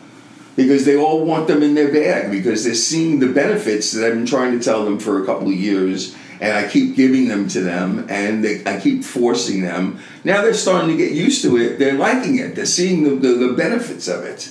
[0.61, 4.13] because they all want them in their bag because they're seeing the benefits that I've
[4.13, 7.49] been trying to tell them for a couple of years and I keep giving them
[7.49, 10.01] to them, and they, I keep forcing them.
[10.25, 11.79] Now they're starting to get used to it.
[11.79, 12.55] They're liking it.
[12.55, 14.51] They're seeing the, the, the benefits of it.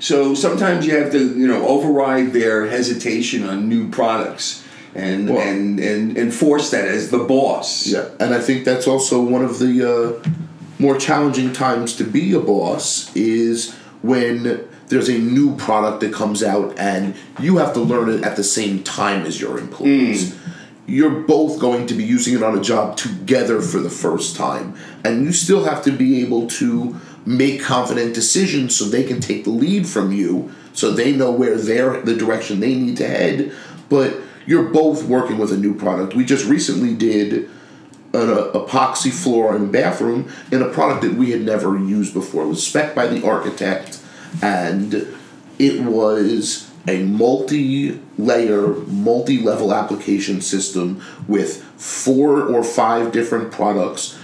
[0.00, 4.64] So sometimes you have to, you know, override their hesitation on new products
[4.96, 7.86] and well, and, and enforce that as the boss.
[7.86, 10.28] Yeah, and I think that's also one of the uh,
[10.80, 16.42] more challenging times to be a boss is when there's a new product that comes
[16.42, 20.32] out and you have to learn it at the same time as your employees.
[20.32, 20.38] Mm
[20.86, 24.74] you're both going to be using it on a job together for the first time.
[25.04, 29.44] And you still have to be able to make confident decisions so they can take
[29.44, 33.52] the lead from you so they know where they're the direction they need to head.
[33.88, 34.16] But
[34.46, 36.14] you're both working with a new product.
[36.14, 37.48] We just recently did
[38.14, 42.42] an uh, epoxy floor and bathroom in a product that we had never used before.
[42.42, 44.01] It was spec by the architect
[44.40, 45.06] and
[45.58, 54.18] it was a multi-layer, multi-level application system with four or five different products,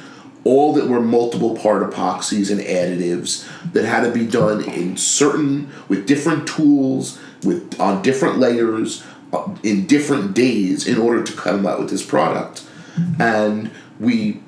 [0.44, 5.70] all that were multiple part epoxies and additives that had to be done in certain
[5.88, 11.66] with different tools, with on different layers, uh, in different days in order to come
[11.66, 12.64] out with this product.
[13.20, 14.40] And we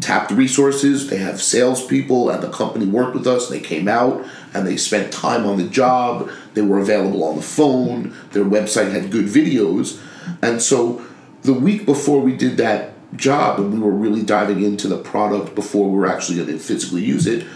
[0.00, 1.08] tapped resources.
[1.08, 3.48] They have salespeople, and the company worked with us.
[3.48, 4.24] They came out
[4.54, 6.30] and they spent time on the job.
[6.54, 8.14] They were available on the phone.
[8.32, 10.00] Their website had good videos.
[10.42, 11.04] And so
[11.42, 15.54] the week before we did that job and we were really diving into the product
[15.54, 17.46] before we were actually going to physically use it,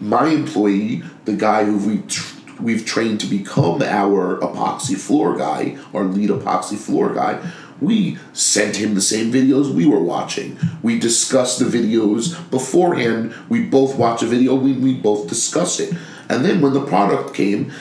[0.00, 2.02] my employee, the guy who we
[2.60, 7.40] we've trained to become our epoxy floor guy, our lead epoxy floor guy,
[7.80, 10.56] we sent him the same videos we were watching.
[10.82, 13.34] We discussed the videos beforehand.
[13.48, 15.94] We both watch a video, we, we both discuss it.
[16.28, 17.72] And then when the product came,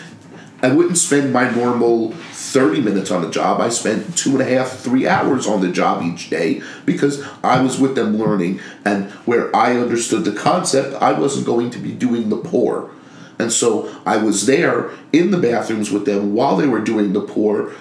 [0.61, 3.59] I wouldn't spend my normal 30 minutes on the job.
[3.59, 7.61] I spent two and a half, three hours on the job each day because I
[7.61, 8.61] was with them learning.
[8.85, 12.91] And where I understood the concept, I wasn't going to be doing the pour.
[13.39, 17.21] And so I was there in the bathrooms with them while they were doing the
[17.21, 17.73] pour,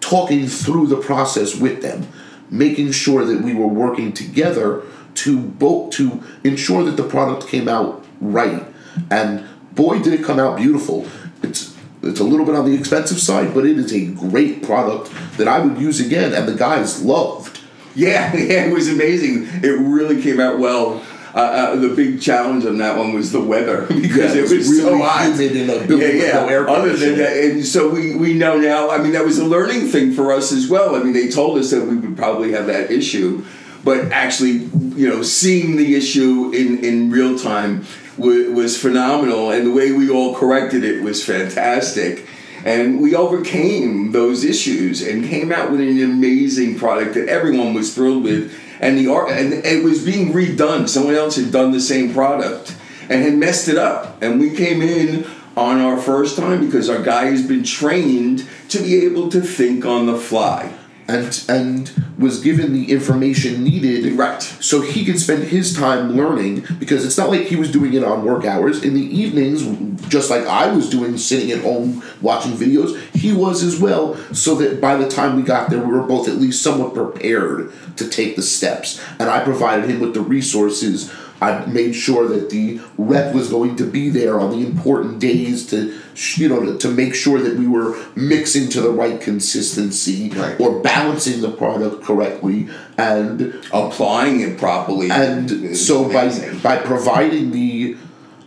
[0.00, 2.08] talking through the process with them,
[2.50, 4.82] making sure that we were working together
[5.14, 8.64] to both to ensure that the product came out right.
[9.10, 9.46] And
[9.78, 11.06] boy, did it come out beautiful!
[11.42, 15.10] It's it's a little bit on the expensive side, but it is a great product
[15.38, 17.54] that I would use again, and the guys loved.
[17.94, 19.48] Yeah, yeah, it was amazing.
[19.64, 21.02] It really came out well.
[21.34, 24.78] Uh, uh, the big challenge on that one was the weather because Yeah, it was,
[24.78, 25.32] so really hot.
[25.32, 26.32] humid in a building yeah, with yeah.
[26.34, 28.90] no air Other than that, and so we, we know now.
[28.90, 30.94] I mean, that was a learning thing for us as well.
[30.94, 33.44] I mean, they told us that we would probably have that issue,
[33.82, 37.84] but actually, you know, seeing the issue in in real time
[38.18, 42.26] was, phenomenal, and the way we all corrected it was fantastic.
[42.64, 47.94] And we overcame those issues and came out with an amazing product that everyone was
[47.94, 48.52] thrilled with.
[48.80, 50.88] And the art, and it was being redone.
[50.88, 52.76] Someone else had done the same product
[53.08, 54.22] and had messed it up.
[54.22, 58.78] And we came in on our first time because our guy has been trained to
[58.78, 60.77] be able to think on the fly.
[61.08, 64.42] And and was given the information needed Right.
[64.42, 68.04] so he could spend his time learning because it's not like he was doing it
[68.04, 69.62] on work hours in the evenings
[70.08, 74.54] just like I was doing sitting at home watching videos he was as well so
[74.56, 78.08] that by the time we got there we were both at least somewhat prepared to
[78.08, 82.80] take the steps and I provided him with the resources I made sure that the
[82.96, 85.94] rep was going to be there on the important days to,
[86.36, 90.58] you know, to, to make sure that we were mixing to the right consistency Right.
[90.60, 95.10] or balancing the product correctly, and Applying it properly.
[95.10, 96.28] and so by
[96.62, 97.96] by providing the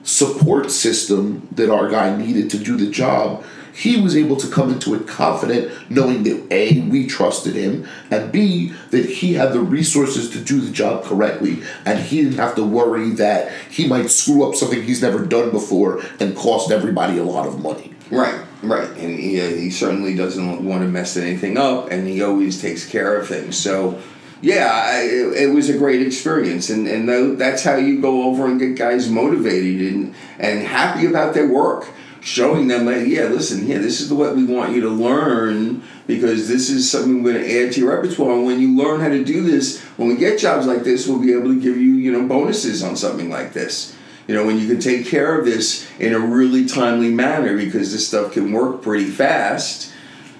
[0.03, 3.43] support system that our guy needed to do the job,
[3.73, 8.31] he was able to come into it confident, knowing that A, we trusted him, and
[8.31, 12.55] B, that he had the resources to do the job correctly, and he didn't have
[12.55, 17.17] to worry that he might screw up something he's never done before and cost everybody
[17.17, 17.93] a lot of money.
[18.09, 22.21] Right, right, and he, uh, he certainly doesn't want to mess anything up, and he
[22.21, 23.57] always takes care of things.
[23.57, 24.01] So,
[24.41, 28.47] yeah, I, it, it was a great experience, and and that's how you go over
[28.47, 31.87] and get guys motivated and and happy about their work,
[32.21, 36.47] showing them that yeah, listen, here, this is what we want you to learn because
[36.47, 38.33] this is something we're going to add to your repertoire.
[38.33, 41.19] And when you learn how to do this, when we get jobs like this, we'll
[41.19, 43.95] be able to give you you know bonuses on something like this.
[44.27, 47.91] You know, when you can take care of this in a really timely manner because
[47.91, 49.91] this stuff can work pretty fast,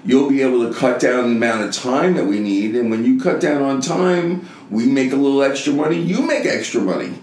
[0.04, 2.74] you'll be able to cut down the amount of time that we need.
[2.76, 6.46] And when you cut down on time, we make a little extra money, you make
[6.46, 7.14] extra money.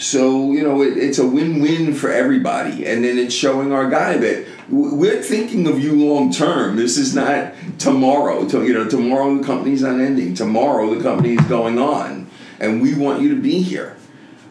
[0.00, 2.86] So, you know, it, it's a win win for everybody.
[2.86, 6.76] And then it's showing our guy that we're thinking of you long term.
[6.76, 8.48] This is not tomorrow.
[8.48, 10.32] To, you know, tomorrow the company's not ending.
[10.34, 12.30] Tomorrow the company is going on.
[12.58, 13.98] And we want you to be here.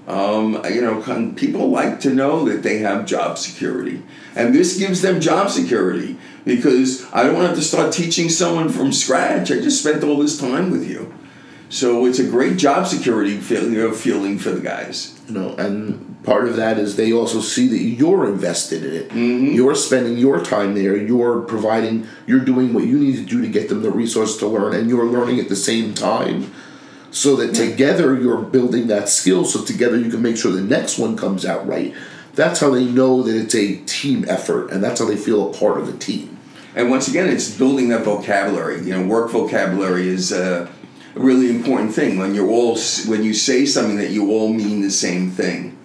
[0.08, 4.02] Um, you know, people like to know that they have job security,
[4.36, 8.91] and this gives them job security because I don't have to start teaching someone from
[8.91, 9.52] scratch.
[9.52, 11.14] I just spent all this time with you,
[11.70, 15.20] so it's a great job security feel, feeling for the guys.
[15.28, 19.09] You know, and part of that is they also see that you're invested in it.
[19.09, 19.53] Mm-hmm.
[19.53, 20.97] You're spending your time there.
[20.97, 22.07] You're providing.
[22.26, 24.89] You're doing what you need to do to get them the resource to learn, and
[24.89, 26.51] you're learning at the same time.
[27.11, 29.45] So that together you're building that skill.
[29.45, 31.93] So together you can make sure the next one comes out right.
[32.34, 35.57] That's how they know that it's a team effort, and that's how they feel a
[35.57, 36.38] part of the team.
[36.76, 38.82] And once again, it's building that vocabulary.
[38.82, 40.70] You know, work vocabulary is a
[41.20, 44.91] really important thing when you're all when you say something that you all mean the
[44.91, 45.78] same thing.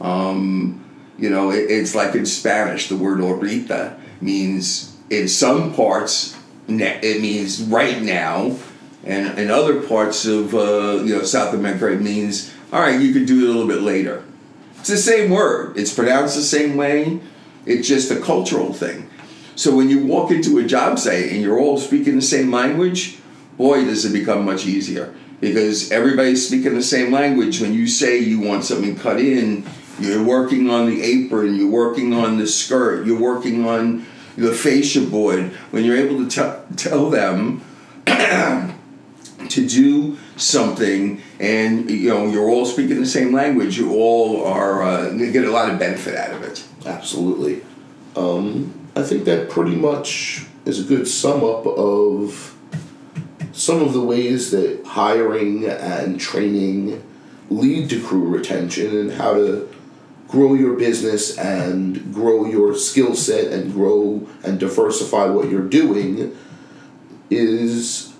[0.00, 0.84] Um,
[1.18, 6.36] you know, it, it's like in Spanish, the word "ahorita" means in some parts
[6.68, 8.56] it means right now,
[9.04, 13.00] and in other parts of uh, you know South America it means all right.
[13.00, 14.24] You can do it a little bit later.
[14.78, 15.76] It's the same word.
[15.76, 17.20] It's pronounced the same way.
[17.66, 19.08] It's just a cultural thing.
[19.54, 23.18] So when you walk into a job site and you're all speaking the same language,
[23.62, 27.60] boy, does it become much easier because everybody's speaking the same language.
[27.60, 29.64] When you say you want something cut in,
[30.00, 34.06] you're working on the apron, you're working on the skirt, you're working on
[34.36, 35.52] the fascia board.
[35.70, 37.62] When you're able to tell tell them
[38.06, 44.82] to do something and you know you're all speaking the same language, you all are
[44.82, 46.64] uh, get a lot of benefit out of it.
[46.84, 47.62] Absolutely.
[48.16, 52.51] Um, I think that pretty much is a good sum up of
[53.52, 57.02] some of the ways that hiring and training
[57.50, 59.68] lead to crew retention and how to
[60.28, 66.34] grow your business and grow your skill set and grow and diversify what you're doing
[67.28, 68.14] is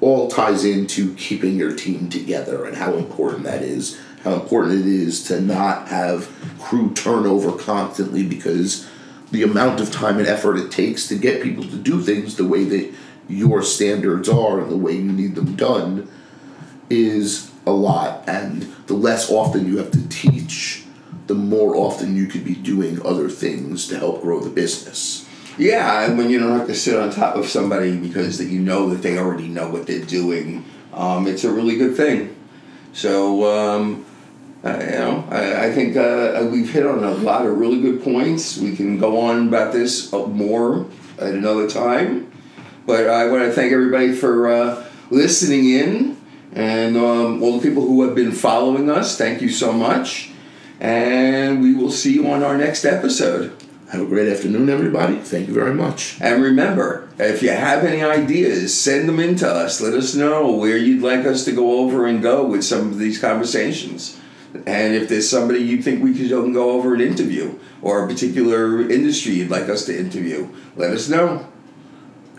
[0.00, 3.98] all ties into keeping your team together and how important that is.
[4.24, 8.88] How important it is to not have crew turnover constantly because
[9.30, 12.46] the amount of time and effort it takes to get people to do things the
[12.46, 12.92] way that
[13.28, 16.08] your standards are and the way you need them done
[16.88, 20.84] is a lot and the less often you have to teach
[21.26, 25.26] the more often you could be doing other things to help grow the business
[25.58, 28.60] Yeah, and when you don't have to sit on top of somebody because that you
[28.60, 32.36] know that they already know what they're doing, um, it's a really good thing.
[32.92, 34.04] So, um,
[34.62, 38.02] uh, you know, I, I think uh, we've hit on a lot of really good
[38.02, 38.58] points.
[38.58, 40.86] We can go on about this uh, more
[41.18, 42.30] at another time.
[42.86, 46.16] But I want to thank everybody for uh, listening in
[46.52, 49.18] and um, all the people who have been following us.
[49.18, 50.30] Thank you so much.
[50.78, 53.60] And we will see you on our next episode.
[53.90, 58.02] have a great afternoon everybody thank you very much And remember, if you have any
[58.02, 59.80] ideas, send them in to us.
[59.80, 62.98] Let us know where you'd like us to go over and go with some of
[62.98, 64.20] these conversations.
[64.66, 68.88] And if there's somebody you think we could go over and interview, or a particular
[68.88, 71.46] industry you'd like us to interview, let us know.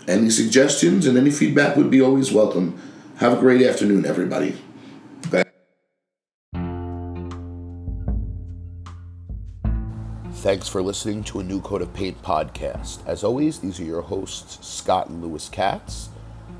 [0.08, 2.80] Any suggestions and any feedback would be always welcome
[3.18, 4.58] have a great afternoon everybody
[10.48, 13.06] Thanks for listening to a New Coat of Paint podcast.
[13.06, 16.10] As always, these are your hosts, Scott and Lewis Katz.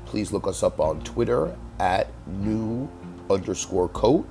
[0.04, 2.90] Please look us up on Twitter at new
[3.30, 4.28] underscore coat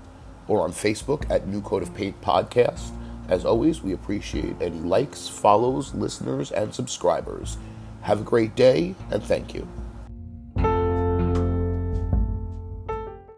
[0.48, 2.92] or on Facebook at New Coat of Paint podcast.
[3.30, 7.58] As always, we appreciate any likes, follows, listeners, and subscribers.
[8.08, 9.68] Have a great day, and thank you.